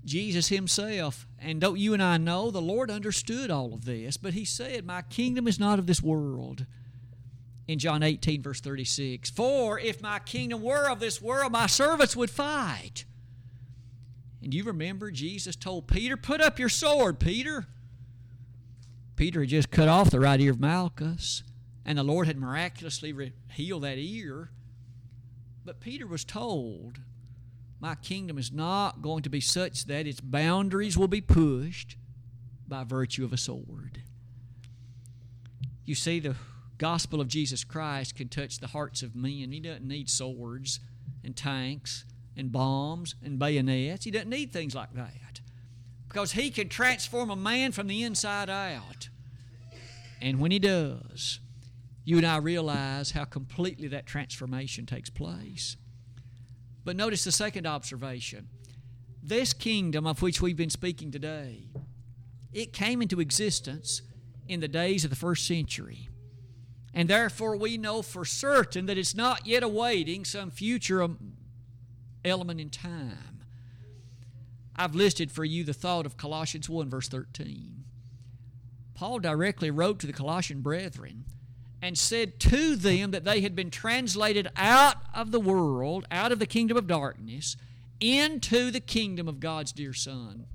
Jesus 0.06 0.48
himself, 0.48 1.28
and 1.38 1.60
don't 1.60 1.78
you 1.78 1.94
and 1.94 2.02
I 2.02 2.16
know, 2.16 2.50
the 2.50 2.62
Lord 2.62 2.90
understood 2.90 3.52
all 3.52 3.74
of 3.74 3.84
this, 3.84 4.16
but 4.16 4.34
he 4.34 4.46
said, 4.46 4.86
My 4.86 5.02
kingdom 5.02 5.50
is 5.50 5.60
not 5.60 5.80
of 5.80 5.86
this 5.86 6.02
world. 6.02 6.66
In 7.68 7.78
John 7.78 8.04
18, 8.04 8.42
verse 8.42 8.62
36, 8.62 9.32
For 9.32 9.78
if 9.78 10.02
my 10.02 10.20
kingdom 10.20 10.62
were 10.62 10.90
of 10.90 11.02
this 11.02 11.22
world, 11.22 11.52
my 11.52 11.68
servants 11.68 12.16
would 12.16 12.30
fight. 12.30 13.04
And 14.42 14.54
you 14.54 14.64
remember 14.64 15.12
Jesus 15.12 15.56
told 15.56 15.88
Peter, 15.88 16.16
Put 16.16 16.42
up 16.42 16.60
your 16.60 16.70
sword, 16.70 17.20
Peter. 17.20 17.68
Peter 19.16 19.42
had 19.42 19.50
just 19.50 19.72
cut 19.72 19.88
off 19.88 20.12
the 20.12 20.20
right 20.20 20.40
ear 20.40 20.52
of 20.52 20.60
Malchus, 20.60 21.44
and 21.86 21.98
the 21.98 22.04
Lord 22.04 22.28
had 22.28 22.38
miraculously 22.38 23.34
healed 23.52 23.84
that 23.84 23.98
ear. 23.98 24.52
But 25.66 25.80
Peter 25.80 26.06
was 26.06 26.24
told, 26.24 27.00
My 27.80 27.96
kingdom 27.96 28.38
is 28.38 28.52
not 28.52 29.02
going 29.02 29.24
to 29.24 29.30
be 29.30 29.42
such 29.42 29.86
that 29.86 30.06
its 30.06 30.22
boundaries 30.22 30.98
will 30.98 31.08
be 31.08 31.22
pushed 31.22 31.98
by 32.68 32.84
virtue 32.84 33.26
of 33.26 33.34
a 33.34 33.38
sword. 33.38 34.04
You 35.84 35.96
see, 35.96 36.20
the 36.20 36.36
gospel 36.78 37.20
of 37.20 37.28
Jesus 37.28 37.64
Christ 37.64 38.16
can 38.16 38.28
touch 38.28 38.60
the 38.60 38.68
hearts 38.68 39.02
of 39.02 39.16
men. 39.16 39.52
He 39.52 39.60
doesn't 39.60 39.88
need 39.88 40.10
swords 40.10 40.80
and 41.24 41.36
tanks 41.36 42.06
and 42.38 42.52
bombs 42.52 43.16
and 43.24 43.40
bayonets. 43.40 44.06
He 44.06 44.12
doesn't 44.12 44.30
need 44.30 44.54
things 44.54 44.76
like 44.76 44.94
that 44.94 45.42
because 46.08 46.32
He 46.32 46.50
can 46.52 46.70
transform 46.70 47.30
a 47.30 47.36
man 47.36 47.72
from 47.72 47.88
the 47.88 48.04
inside 48.04 48.50
out. 48.50 49.10
And 50.22 50.40
when 50.40 50.52
He 50.52 50.60
does, 50.60 51.40
you 52.06 52.18
and 52.18 52.26
I 52.26 52.38
realize 52.38 53.12
how 53.12 53.26
completely 53.26 53.88
that 53.90 54.06
transformation 54.06 54.86
takes 54.86 55.10
place. 55.10 55.76
But 56.86 56.96
notice 56.96 57.26
the 57.26 57.34
second 57.34 57.68
observation. 57.68 58.48
This 59.22 59.52
kingdom 59.52 60.08
of 60.08 60.22
which 60.22 60.42
we've 60.42 60.56
been 60.56 60.70
speaking 60.70 61.12
today, 61.12 61.68
it 62.54 62.72
came 62.72 63.02
into 63.02 63.20
existence 63.20 64.02
in 64.48 64.62
the 64.62 64.70
days 64.70 65.04
of 65.04 65.10
the 65.10 65.18
first 65.18 65.46
century. 65.46 66.08
And 66.94 67.10
therefore, 67.10 67.58
we 67.58 67.78
know 67.78 68.02
for 68.02 68.26
certain 68.26 68.86
that 68.86 68.98
it's 68.98 69.14
not 69.14 69.46
yet 69.46 69.62
awaiting 69.62 70.24
some 70.24 70.50
future 70.50 71.04
um, 71.04 71.34
element 72.28 72.60
in 72.60 72.70
time. 72.70 73.44
I've 74.76 74.96
listed 74.96 75.32
for 75.32 75.44
you 75.44 75.64
the 75.64 75.74
thought 75.74 76.06
of 76.06 76.18
Colossians 76.18 76.70
1, 76.70 76.90
verse 76.90 77.08
13. 77.08 77.84
Paul 78.94 79.20
directly 79.20 79.72
wrote 79.72 80.00
to 80.00 80.08
the 80.08 80.14
Colossian 80.14 80.62
brethren 80.62 81.26
and 81.82 81.98
said 81.98 82.40
to 82.40 82.76
them 82.76 83.12
that 83.12 83.24
they 83.24 83.42
had 83.42 83.56
been 83.56 83.70
translated 83.70 84.48
out 84.56 84.98
of 85.14 85.32
the 85.32 85.40
world, 85.40 86.06
out 86.10 86.32
of 86.32 86.40
the 86.40 86.46
kingdom 86.46 86.78
of 86.78 86.88
darkness, 86.88 87.56
into 88.00 88.72
the 88.72 88.80
kingdom 88.80 89.28
of 89.28 89.40
God's 89.40 89.72
dear 89.72 89.94
Son. 89.94 90.46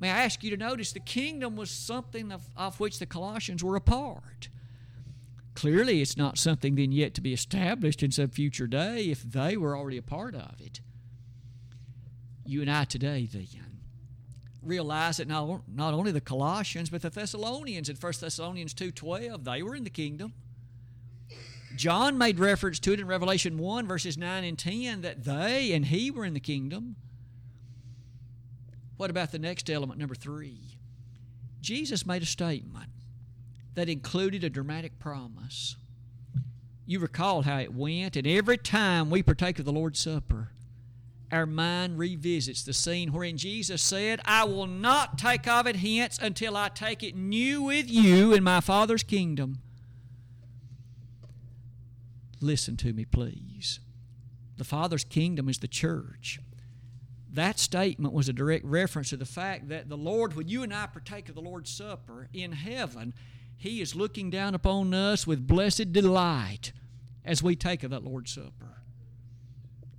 May 0.00 0.10
I 0.10 0.24
ask 0.24 0.42
you 0.42 0.50
to 0.50 0.56
notice 0.56 0.92
the 0.92 1.00
kingdom 1.00 1.54
was 1.54 1.70
something 1.70 2.32
of, 2.32 2.42
of 2.56 2.80
which 2.80 2.98
the 2.98 3.06
Colossians 3.06 3.62
were 3.62 3.76
a 3.76 3.80
part. 3.80 4.48
Clearly, 5.54 6.00
it's 6.00 6.16
not 6.16 6.38
something 6.38 6.74
then 6.74 6.92
yet 6.92 7.14
to 7.14 7.20
be 7.20 7.32
established 7.32 8.02
in 8.02 8.10
some 8.10 8.30
future 8.30 8.66
day 8.66 9.10
if 9.10 9.22
they 9.22 9.56
were 9.56 9.76
already 9.76 9.98
a 9.98 10.02
part 10.02 10.34
of 10.34 10.60
it. 10.60 10.80
You 12.44 12.62
and 12.62 12.70
I 12.70 12.84
today, 12.84 13.28
then, 13.30 13.48
realize 14.62 15.18
that 15.18 15.28
not, 15.28 15.62
not 15.68 15.94
only 15.94 16.12
the 16.12 16.20
Colossians, 16.20 16.90
but 16.90 17.02
the 17.02 17.10
Thessalonians 17.10 17.88
in 17.88 17.96
1 17.96 18.12
Thessalonians 18.20 18.74
2.12, 18.74 19.44
they 19.44 19.62
were 19.62 19.74
in 19.74 19.84
the 19.84 19.90
kingdom. 19.90 20.32
John 21.76 22.18
made 22.18 22.38
reference 22.38 22.78
to 22.80 22.92
it 22.92 23.00
in 23.00 23.06
Revelation 23.06 23.58
1, 23.58 23.86
verses 23.86 24.18
9 24.18 24.44
and 24.44 24.58
10, 24.58 25.02
that 25.02 25.24
they 25.24 25.72
and 25.72 25.86
he 25.86 26.10
were 26.10 26.24
in 26.24 26.34
the 26.34 26.40
kingdom. 26.40 26.96
What 28.96 29.10
about 29.10 29.32
the 29.32 29.38
next 29.38 29.70
element, 29.70 29.98
number 29.98 30.14
three? 30.14 30.78
Jesus 31.60 32.06
made 32.06 32.22
a 32.22 32.26
statement 32.26 32.90
that 33.74 33.88
included 33.88 34.44
a 34.44 34.50
dramatic 34.50 34.98
promise. 34.98 35.76
You 36.86 36.98
recall 36.98 37.42
how 37.42 37.58
it 37.58 37.72
went, 37.72 38.16
and 38.16 38.26
every 38.26 38.58
time 38.58 39.08
we 39.08 39.22
partake 39.22 39.58
of 39.58 39.64
the 39.64 39.72
Lord's 39.72 40.00
Supper, 40.00 40.50
our 41.30 41.46
mind 41.46 41.98
revisits 41.98 42.62
the 42.62 42.74
scene 42.74 43.12
wherein 43.12 43.38
Jesus 43.38 43.80
said, 43.80 44.20
I 44.26 44.44
will 44.44 44.66
not 44.66 45.16
take 45.16 45.48
of 45.48 45.66
it 45.66 45.76
hence 45.76 46.18
until 46.20 46.56
I 46.56 46.68
take 46.68 47.02
it 47.02 47.16
new 47.16 47.62
with 47.62 47.88
you 47.88 48.34
in 48.34 48.44
my 48.44 48.60
Father's 48.60 49.02
kingdom. 49.02 49.60
Listen 52.40 52.76
to 52.78 52.92
me, 52.92 53.06
please. 53.06 53.80
The 54.58 54.64
Father's 54.64 55.04
kingdom 55.04 55.48
is 55.48 55.58
the 55.58 55.68
church. 55.68 56.38
That 57.32 57.58
statement 57.58 58.12
was 58.12 58.28
a 58.28 58.32
direct 58.34 58.66
reference 58.66 59.08
to 59.10 59.16
the 59.16 59.24
fact 59.24 59.70
that 59.70 59.88
the 59.88 59.96
Lord, 59.96 60.34
when 60.34 60.48
you 60.48 60.62
and 60.62 60.74
I 60.74 60.86
partake 60.86 61.30
of 61.30 61.34
the 61.34 61.40
Lord's 61.40 61.70
Supper 61.70 62.28
in 62.34 62.52
heaven, 62.52 63.14
He 63.56 63.80
is 63.80 63.94
looking 63.94 64.30
down 64.30 64.54
upon 64.54 64.92
us 64.92 65.26
with 65.26 65.46
blessed 65.46 65.92
delight 65.92 66.72
as 67.24 67.42
we 67.42 67.54
take 67.54 67.82
of 67.82 67.90
that 67.90 68.04
Lord's 68.04 68.32
Supper. 68.32 68.82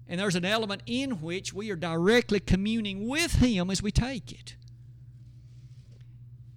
And 0.08 0.20
there's 0.20 0.36
an 0.36 0.46
element 0.46 0.84
in 0.86 1.22
which 1.22 1.54
we 1.54 1.72
are 1.72 1.76
directly 1.76 2.40
communing 2.40 3.08
with 3.08 3.36
Him 3.36 3.70
as 3.70 3.82
we 3.82 3.92
take 3.92 4.32
it. 4.32 4.56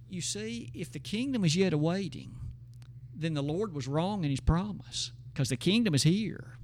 You 0.09 0.21
see, 0.21 0.69
if 0.73 0.91
the 0.91 0.99
kingdom 0.99 1.43
is 1.45 1.55
yet 1.55 1.73
awaiting, 1.73 2.35
then 3.15 3.33
the 3.33 3.41
Lord 3.41 3.73
was 3.73 3.87
wrong 3.87 4.23
in 4.23 4.29
His 4.29 4.39
promise 4.39 5.11
because 5.33 5.49
the 5.49 5.57
kingdom 5.57 5.95
is 5.95 6.03
here. 6.03 6.57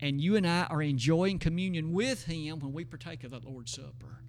And 0.00 0.20
you 0.20 0.36
and 0.36 0.46
I 0.46 0.64
are 0.64 0.82
enjoying 0.82 1.38
communion 1.38 1.92
with 1.92 2.24
Him 2.24 2.60
when 2.60 2.72
we 2.72 2.84
partake 2.84 3.24
of 3.24 3.30
that 3.30 3.44
Lord's 3.44 3.72
Supper. 3.72 4.20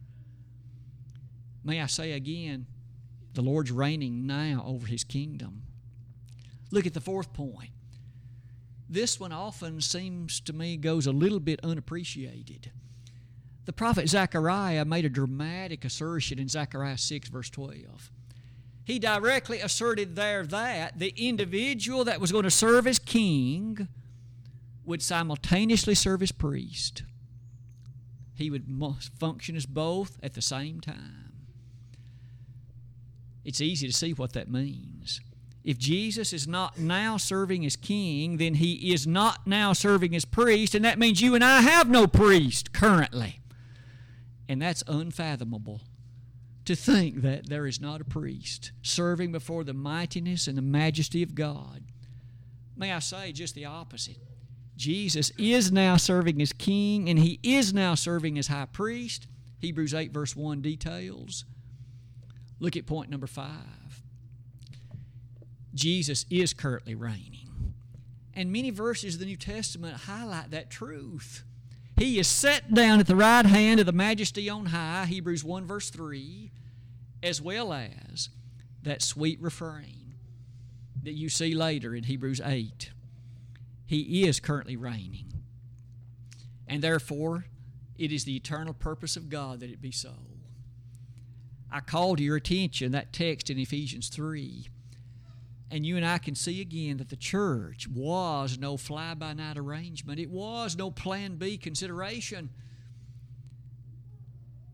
May 1.63 1.82
I 1.82 1.88
say 1.88 2.13
again, 2.13 2.67
the 3.38 3.43
Lord's 3.43 3.71
reigning 3.71 4.26
now 4.26 4.63
over 4.65 4.88
His 4.88 5.04
kingdom. 5.04 5.62
Look 6.71 6.88
at 6.88 6.95
the 6.95 7.00
fourth 7.00 7.34
point. 7.34 7.69
This 8.89 9.19
one 9.19 9.32
often 9.32 9.80
seems 9.80 10.39
to 10.39 10.54
me 10.54 10.76
goes 10.76 11.06
a 11.06 11.12
little 11.12 11.39
bit 11.39 11.60
unappreciated. 11.63 12.71
The 13.65 13.73
prophet 13.73 14.10
Zechariah 14.10 14.86
made 14.86 15.06
a 15.06 15.10
dramatic 15.10 15.86
assertion 15.86 16.39
in 16.39 16.47
Zechariah 16.47 16.97
6, 16.97 17.30
verse 17.30 17.52
12. 17.52 18.12
He 18.84 18.97
directly 18.97 19.60
asserted 19.60 20.15
there 20.15 20.43
that 20.47 20.97
the 20.97 21.13
individual 21.15 22.06
that 22.06 22.19
was 22.19 22.32
going 22.32 22.45
to 22.45 22.50
serve 22.50 22.88
as 22.88 22.97
king 22.97 23.88
would 24.84 25.04
simultaneously 25.04 25.93
serve 25.93 26.23
as 26.23 26.32
priest. 26.32 27.04
He 28.34 28.50
would 28.50 28.65
function 29.19 29.56
as 29.56 29.67
both 29.67 30.17
at 30.23 30.34
the 30.34 30.41
same 30.41 30.82
time. 30.82 31.27
It's 33.47 33.62
easy 33.62 33.88
to 33.88 33.93
see 33.93 34.12
what 34.12 34.33
that 34.33 34.51
means. 34.51 35.21
If 35.63 35.77
Jesus 35.77 36.33
is 36.33 36.49
not 36.49 36.77
now 36.77 37.15
serving 37.15 37.65
as 37.65 37.77
king, 37.77 38.36
then 38.36 38.55
he 38.55 38.91
is 38.91 39.07
not 39.07 39.47
now 39.47 39.71
serving 39.71 40.13
as 40.17 40.25
priest, 40.25 40.75
and 40.75 40.83
that 40.83 40.99
means 40.99 41.21
you 41.21 41.33
and 41.33 41.41
I 41.41 41.62
have 41.62 41.89
no 41.89 42.07
priest 42.07 42.73
currently. 42.73 43.39
And 44.49 44.62
that's 44.62 44.83
unfathomable 44.86 45.79
to 46.65 46.75
think 46.75 47.21
that 47.21 47.47
there 47.47 47.65
is 47.65 47.79
not 47.79 48.01
a 48.01 48.05
priest 48.05 48.73
serving 48.81 49.31
before 49.31 49.63
the 49.63 49.73
mightiness 49.73 50.47
and 50.47 50.57
the 50.57 50.62
majesty 50.62 51.23
of 51.23 51.33
God. 51.33 51.86
May 52.75 52.91
I 52.91 52.99
say 52.99 53.31
just 53.31 53.55
the 53.55 53.63
opposite? 53.63 54.17
Jesus 54.75 55.31
is 55.38 55.71
now 55.71 55.95
serving 55.95 56.41
as 56.41 56.51
king, 56.51 57.10
and 57.10 57.17
he 57.17 57.39
is 57.43 57.73
now 57.73 57.95
serving 57.95 58.38
as 58.38 58.47
high 58.47 58.65
priest. 58.65 59.25
Hebrews 59.60 59.93
8, 59.93 60.12
verse 60.12 60.36
1 60.36 60.62
details. 60.62 61.45
Look 62.60 62.76
at 62.76 62.86
point 62.86 63.10
number 63.10 63.28
5. 63.28 63.52
Jesus 65.74 66.26
is 66.30 66.54
currently 66.54 66.96
reigning. 66.96 67.74
And 68.34 68.52
many 68.52 68.70
verses 68.70 69.15
of 69.15 69.20
the 69.20 69.26
New 69.26 69.36
Testament 69.36 70.02
highlight 70.02 70.52
that 70.52 70.70
truth. 70.70 71.43
He 71.98 72.20
is 72.20 72.28
set 72.28 72.74
down 72.74 73.00
at 73.00 73.08
the 73.08 73.15
right 73.15 73.46
hand 73.46 73.80
of 73.80 73.86
the 73.86 73.91
majesty 73.91 74.50
on 74.50 74.67
high, 74.67 75.06
Hebrews 75.06 75.43
1, 75.43 75.65
verse 75.65 75.89
3, 75.89 76.52
as 77.24 77.41
well 77.41 77.74
as 77.74 78.30
that 78.84 79.02
sweet 79.02 79.41
refrain 79.41 80.13
that 81.04 81.13
you 81.13 81.30
see 81.30 81.56
later 81.56 81.96
in 81.96 82.04
Hebrews 82.04 82.41
8. 82.43 82.91
He 83.86 84.28
is 84.28 84.39
currently 84.39 84.76
reigning. 84.76 85.34
And 86.67 86.84
therefore, 86.84 87.46
it 87.98 88.12
is 88.12 88.26
the 88.26 88.36
eternal 88.36 88.74
purpose 88.74 89.15
of 89.15 89.30
God 89.30 89.62
that 89.62 89.70
it 89.70 89.82
be 89.82 89.91
so. 89.91 90.13
I 91.71 91.82
call 91.82 92.15
to 92.15 92.23
your 92.23 92.38
attention 92.38 92.91
that 92.93 93.12
text 93.13 93.49
in 93.49 93.60
Ephesians 93.60 94.10
3 94.10 94.69
and 95.69 95.86
you 95.86 95.97
and 95.97 96.06
I 96.06 96.17
can 96.17 96.36
see 96.36 96.62
again 96.62 96.97
that 96.97 97.10
the 97.10 97.15
church 97.15 97.88
was 97.88 98.58
no 98.58 98.77
fly 98.77 99.13
by 99.13 99.34
night 99.34 99.58
arrangement, 99.58 100.19
it 100.19 100.30
was 100.30 100.77
no 100.77 100.91
plan 100.91 101.36
B 101.36 101.58
consideration. 101.58 102.49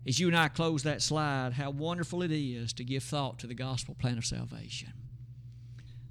As 0.06 0.20
you 0.20 0.28
and 0.28 0.38
I 0.38 0.50
close 0.50 0.84
that 0.84 1.02
slide, 1.02 1.54
how 1.54 1.72
wonderful 1.72 2.22
it 2.22 2.32
is 2.32 2.74
to 2.74 2.84
give 2.84 3.04
thought 3.04 3.40
to 3.40 3.48
the 3.48 3.54
gospel 3.56 3.96
plan 3.96 4.18
of 4.18 4.26
salvation. 4.26 4.94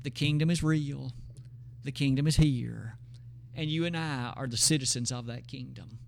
The 0.03 0.11
kingdom 0.11 0.51
is 0.51 0.63
real, 0.63 1.13
the 1.85 1.93
kingdom 1.93 2.27
is 2.27 2.37
here, 2.37 2.97
and 3.55 3.71
you 3.71 3.85
and 3.85 3.97
I 3.97 4.33
are 4.35 4.47
the 4.47 4.57
citizens 4.57 5.13
of 5.13 5.27
that 5.27 5.47
kingdom. 5.47 5.99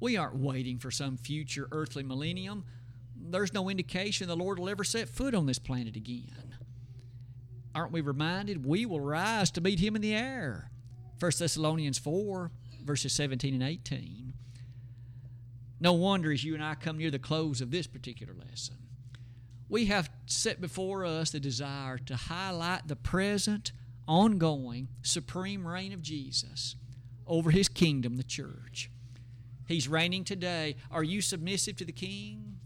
We 0.00 0.16
aren't 0.16 0.36
waiting 0.36 0.78
for 0.78 0.92
some 0.92 1.16
future 1.16 1.68
earthly 1.72 2.04
millennium. 2.04 2.64
There's 3.20 3.52
no 3.52 3.68
indication 3.68 4.28
the 4.28 4.36
Lord 4.36 4.58
will 4.58 4.68
ever 4.68 4.84
set 4.84 5.08
foot 5.08 5.34
on 5.34 5.46
this 5.46 5.58
planet 5.58 5.96
again. 5.96 6.56
Aren't 7.74 7.92
we 7.92 8.00
reminded 8.00 8.64
we 8.64 8.86
will 8.86 9.00
rise 9.00 9.50
to 9.52 9.60
meet 9.60 9.80
Him 9.80 9.96
in 9.96 10.02
the 10.02 10.14
air? 10.14 10.70
1 11.20 11.32
Thessalonians 11.38 11.98
4, 11.98 12.50
verses 12.84 13.12
17 13.12 13.54
and 13.54 13.62
18. 13.62 14.32
No 15.80 15.92
wonder 15.92 16.32
as 16.32 16.42
you 16.42 16.54
and 16.54 16.64
I 16.64 16.74
come 16.74 16.98
near 16.98 17.10
the 17.10 17.18
close 17.18 17.60
of 17.60 17.70
this 17.70 17.86
particular 17.86 18.34
lesson, 18.34 18.76
we 19.68 19.86
have 19.86 20.10
set 20.26 20.60
before 20.60 21.04
us 21.04 21.30
the 21.30 21.40
desire 21.40 21.98
to 21.98 22.16
highlight 22.16 22.88
the 22.88 22.96
present, 22.96 23.72
ongoing, 24.06 24.88
supreme 25.02 25.66
reign 25.66 25.92
of 25.92 26.02
Jesus 26.02 26.76
over 27.26 27.50
His 27.50 27.68
kingdom, 27.68 28.16
the 28.16 28.22
church. 28.24 28.90
He's 29.66 29.86
reigning 29.86 30.24
today. 30.24 30.76
Are 30.90 31.04
you 31.04 31.20
submissive 31.20 31.76
to 31.76 31.84
the 31.84 31.92
King? 31.92 32.57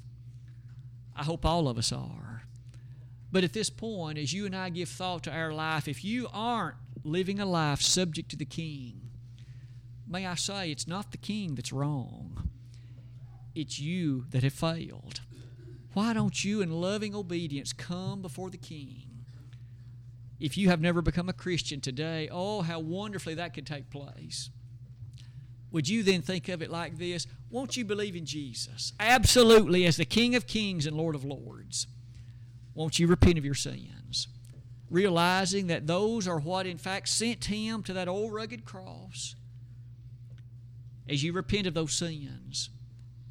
I 1.14 1.24
hope 1.24 1.44
all 1.44 1.68
of 1.68 1.78
us 1.78 1.92
are. 1.92 2.44
But 3.30 3.44
at 3.44 3.52
this 3.52 3.70
point, 3.70 4.18
as 4.18 4.32
you 4.32 4.44
and 4.46 4.54
I 4.54 4.68
give 4.68 4.88
thought 4.88 5.22
to 5.24 5.32
our 5.32 5.52
life, 5.52 5.88
if 5.88 6.04
you 6.04 6.28
aren't 6.32 6.76
living 7.02 7.40
a 7.40 7.46
life 7.46 7.80
subject 7.80 8.30
to 8.30 8.36
the 8.36 8.44
King, 8.44 9.00
may 10.06 10.26
I 10.26 10.34
say 10.34 10.70
it's 10.70 10.86
not 10.86 11.12
the 11.12 11.18
King 11.18 11.54
that's 11.54 11.72
wrong, 11.72 12.50
it's 13.54 13.78
you 13.78 14.26
that 14.30 14.42
have 14.42 14.52
failed. 14.52 15.20
Why 15.94 16.12
don't 16.12 16.44
you, 16.44 16.62
in 16.62 16.70
loving 16.70 17.14
obedience, 17.14 17.72
come 17.72 18.22
before 18.22 18.50
the 18.50 18.56
King? 18.58 19.24
If 20.40 20.56
you 20.56 20.68
have 20.70 20.80
never 20.80 21.02
become 21.02 21.28
a 21.28 21.34
Christian 21.34 21.80
today, 21.80 22.28
oh, 22.32 22.62
how 22.62 22.80
wonderfully 22.80 23.34
that 23.34 23.54
could 23.54 23.66
take 23.66 23.90
place. 23.90 24.50
Would 25.72 25.88
you 25.88 26.02
then 26.02 26.20
think 26.20 26.48
of 26.48 26.62
it 26.62 26.70
like 26.70 26.98
this? 26.98 27.26
Won't 27.50 27.76
you 27.76 27.84
believe 27.84 28.14
in 28.14 28.26
Jesus? 28.26 28.92
Absolutely, 29.00 29.86
as 29.86 29.96
the 29.96 30.04
King 30.04 30.34
of 30.34 30.46
Kings 30.46 30.86
and 30.86 30.96
Lord 30.96 31.14
of 31.14 31.24
Lords. 31.24 31.86
Won't 32.74 32.98
you 32.98 33.06
repent 33.06 33.38
of 33.38 33.44
your 33.44 33.54
sins? 33.54 34.28
Realizing 34.90 35.68
that 35.68 35.86
those 35.86 36.28
are 36.28 36.38
what, 36.38 36.66
in 36.66 36.76
fact, 36.76 37.08
sent 37.08 37.46
him 37.46 37.82
to 37.84 37.94
that 37.94 38.08
old 38.08 38.34
rugged 38.34 38.66
cross. 38.66 39.34
As 41.08 41.24
you 41.24 41.32
repent 41.32 41.66
of 41.66 41.74
those 41.74 41.94
sins 41.94 42.68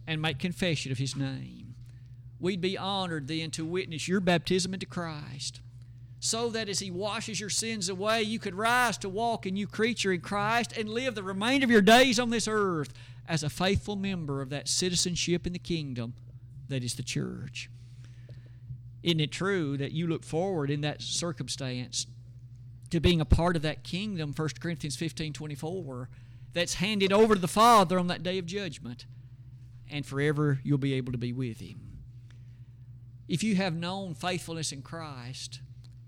and 0.07 0.21
make 0.21 0.39
confession 0.39 0.91
of 0.91 0.97
his 0.97 1.15
name, 1.15 1.75
we'd 2.39 2.61
be 2.61 2.77
honored 2.77 3.27
then 3.27 3.51
to 3.51 3.63
witness 3.63 4.07
your 4.07 4.19
baptism 4.19 4.73
into 4.73 4.87
Christ 4.87 5.61
so 6.23 6.49
that 6.51 6.69
as 6.69 6.77
He 6.77 6.91
washes 6.91 7.39
your 7.39 7.49
sins 7.49 7.89
away, 7.89 8.21
you 8.21 8.37
could 8.37 8.53
rise 8.53 8.95
to 8.99 9.09
walk 9.09 9.47
a 9.47 9.51
new 9.51 9.65
creature 9.65 10.13
in 10.13 10.21
Christ 10.21 10.71
and 10.77 10.87
live 10.87 11.15
the 11.15 11.23
remainder 11.23 11.65
of 11.65 11.71
your 11.71 11.81
days 11.81 12.19
on 12.19 12.29
this 12.29 12.47
earth 12.47 12.93
as 13.27 13.41
a 13.41 13.49
faithful 13.49 13.95
member 13.95 14.39
of 14.39 14.51
that 14.51 14.67
citizenship 14.67 15.47
in 15.47 15.53
the 15.53 15.59
kingdom 15.59 16.13
that 16.69 16.83
is 16.83 16.93
the 16.93 17.01
church. 17.01 17.71
Isn't 19.01 19.19
it 19.19 19.31
true 19.31 19.77
that 19.77 19.93
you 19.93 20.05
look 20.05 20.23
forward 20.23 20.69
in 20.69 20.81
that 20.81 21.01
circumstance 21.01 22.05
to 22.91 22.99
being 22.99 23.19
a 23.19 23.25
part 23.25 23.55
of 23.55 23.63
that 23.63 23.83
kingdom, 23.83 24.31
1 24.35 24.49
Corinthians 24.59 24.95
15 24.95 25.33
24, 25.33 26.07
that's 26.53 26.75
handed 26.75 27.11
over 27.11 27.33
to 27.33 27.41
the 27.41 27.47
Father 27.47 27.97
on 27.97 28.05
that 28.07 28.21
day 28.21 28.37
of 28.37 28.45
judgment, 28.45 29.07
and 29.89 30.05
forever 30.05 30.59
you'll 30.63 30.77
be 30.77 30.93
able 30.93 31.13
to 31.13 31.17
be 31.17 31.33
with 31.33 31.61
Him? 31.61 31.81
If 33.27 33.41
you 33.41 33.55
have 33.55 33.73
known 33.73 34.13
faithfulness 34.13 34.71
in 34.71 34.83
Christ, 34.83 35.61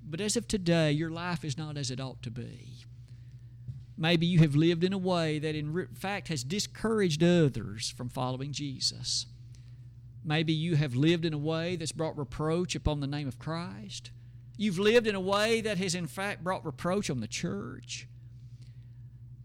but 0.06 0.22
as 0.22 0.36
of 0.36 0.48
today, 0.48 0.92
your 0.92 1.10
life 1.10 1.44
is 1.44 1.58
not 1.58 1.78
as 1.78 1.90
it 1.90 2.00
ought 2.00 2.22
to 2.24 2.32
be. 2.32 2.86
Maybe 3.98 4.26
you 4.26 4.40
have 4.40 4.56
lived 4.56 4.84
in 4.84 4.94
a 4.94 4.98
way 4.98 5.40
that, 5.40 5.56
in 5.56 5.88
fact, 5.94 6.28
has 6.28 6.44
discouraged 6.44 7.24
others 7.24 7.90
from 7.90 8.10
following 8.10 8.52
Jesus. 8.52 9.28
Maybe 10.26 10.54
you 10.54 10.76
have 10.76 10.96
lived 10.96 11.26
in 11.26 11.34
a 11.34 11.38
way 11.38 11.76
that's 11.76 11.92
brought 11.92 12.18
reproach 12.18 12.76
upon 12.76 13.00
the 13.00 13.08
name 13.08 13.28
of 13.28 13.40
Christ. 13.40 14.12
You've 14.58 14.80
lived 14.80 15.08
in 15.08 15.16
a 15.16 15.20
way 15.20 15.62
that 15.62 15.78
has, 15.78 15.96
in 15.96 16.08
fact, 16.08 16.44
brought 16.44 16.66
reproach 16.66 17.10
on 17.10 17.20
the 17.20 17.28
church. 17.28 18.08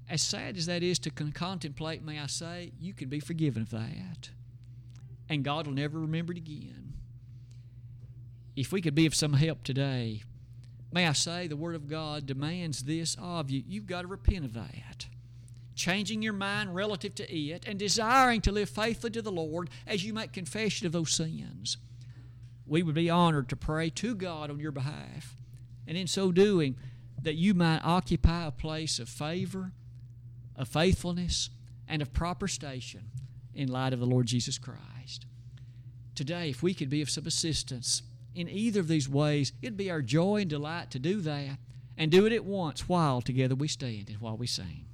As 0.09 0.23
sad 0.23 0.57
as 0.57 0.67
that 0.67 0.83
is 0.83 0.99
to 1.01 1.11
contemplate, 1.11 2.03
may 2.03 2.19
I 2.19 2.27
say, 2.27 2.73
you 2.79 2.95
can 2.95 3.09
be 3.09 3.21
forgiven 3.21 3.63
of 3.63 3.71
that. 3.71 4.31
And 5.29 5.45
God 5.45 5.67
will 5.67 5.75
never 5.75 5.99
remember 5.99 6.33
it 6.33 6.39
again. 6.39 6.95
If 8.57 8.73
we 8.73 8.81
could 8.81 8.95
be 8.95 9.07
of 9.07 9.15
some 9.15 9.35
help 9.35 9.63
today, 9.63 10.23
May 10.91 11.07
I 11.07 11.13
say, 11.13 11.47
the 11.47 11.57
Word 11.57 11.75
of 11.75 11.89
God 11.89 12.27
demands 12.27 12.85
this 12.85 13.17
of 13.21 13.51
you. 13.51 13.63
You've 13.67 13.87
got 13.87 14.03
to 14.03 14.09
repent 14.09 14.45
of 14.45 14.55
that. 14.55 15.07
Changing 15.75 16.23
your 16.23 16.33
mind 16.33 16.75
relative 16.75 17.15
to 17.17 17.33
it 17.33 17.65
and 17.67 17.79
desiring 17.79 18.41
to 18.43 18.53
live 18.53 18.71
faithfully 18.71 19.13
to 19.13 19.23
the 19.23 19.31
Lord 19.31 19.71
as 19.87 20.05
you 20.05 20.13
make 20.13 20.33
confession 20.33 20.87
of 20.87 20.93
those 20.93 21.13
sins. 21.13 21.77
We 22.67 22.83
would 22.83 22.95
be 22.95 23.11
honored 23.11 23.49
to 23.51 23.57
pray 23.57 23.91
to 23.91 24.15
God 24.15 24.51
on 24.51 24.61
your 24.61 24.73
behalf. 24.73 25.37
And 25.87 25.97
in 25.97 26.07
so 26.07 26.33
doing, 26.33 26.77
that 27.23 27.35
you 27.35 27.55
might 27.55 27.81
occupy 27.85 28.47
a 28.47 28.51
place 28.51 28.99
of 28.99 29.09
favor, 29.09 29.73
of 30.57 30.69
faithfulness, 30.69 31.51
and 31.89 32.03
of 32.03 32.13
proper 32.13 32.49
station 32.49 33.11
in 33.55 33.69
light 33.69 33.93
of 33.93 34.01
the 34.01 34.07
Lord 34.07 34.27
Jesus 34.27 34.59
Christ. 34.59 35.27
Today, 36.15 36.51
if 36.51 36.63
we 36.63 36.75
could 36.75 36.91
be 36.91 37.03
of 37.03 37.11
some 37.11 37.27
assistance, 37.27 38.03
in 38.35 38.49
either 38.49 38.81
of 38.81 38.89
these 38.89 39.09
ways, 39.09 39.53
it'd 39.63 39.77
be 39.77 39.91
our 39.91 40.03
joy 40.03 40.43
and 40.43 40.51
delight 40.51 40.91
to 40.93 40.99
do 40.99 41.21
that 41.23 41.59
and 41.97 42.11
do 42.11 42.27
it 42.27 42.33
at 42.33 42.45
once 42.45 42.89
while 42.89 43.21
together 43.21 43.55
we 43.55 43.69
stand 43.69 44.09
and 44.09 44.21
while 44.21 44.37
we 44.37 44.47
sing. 44.47 44.88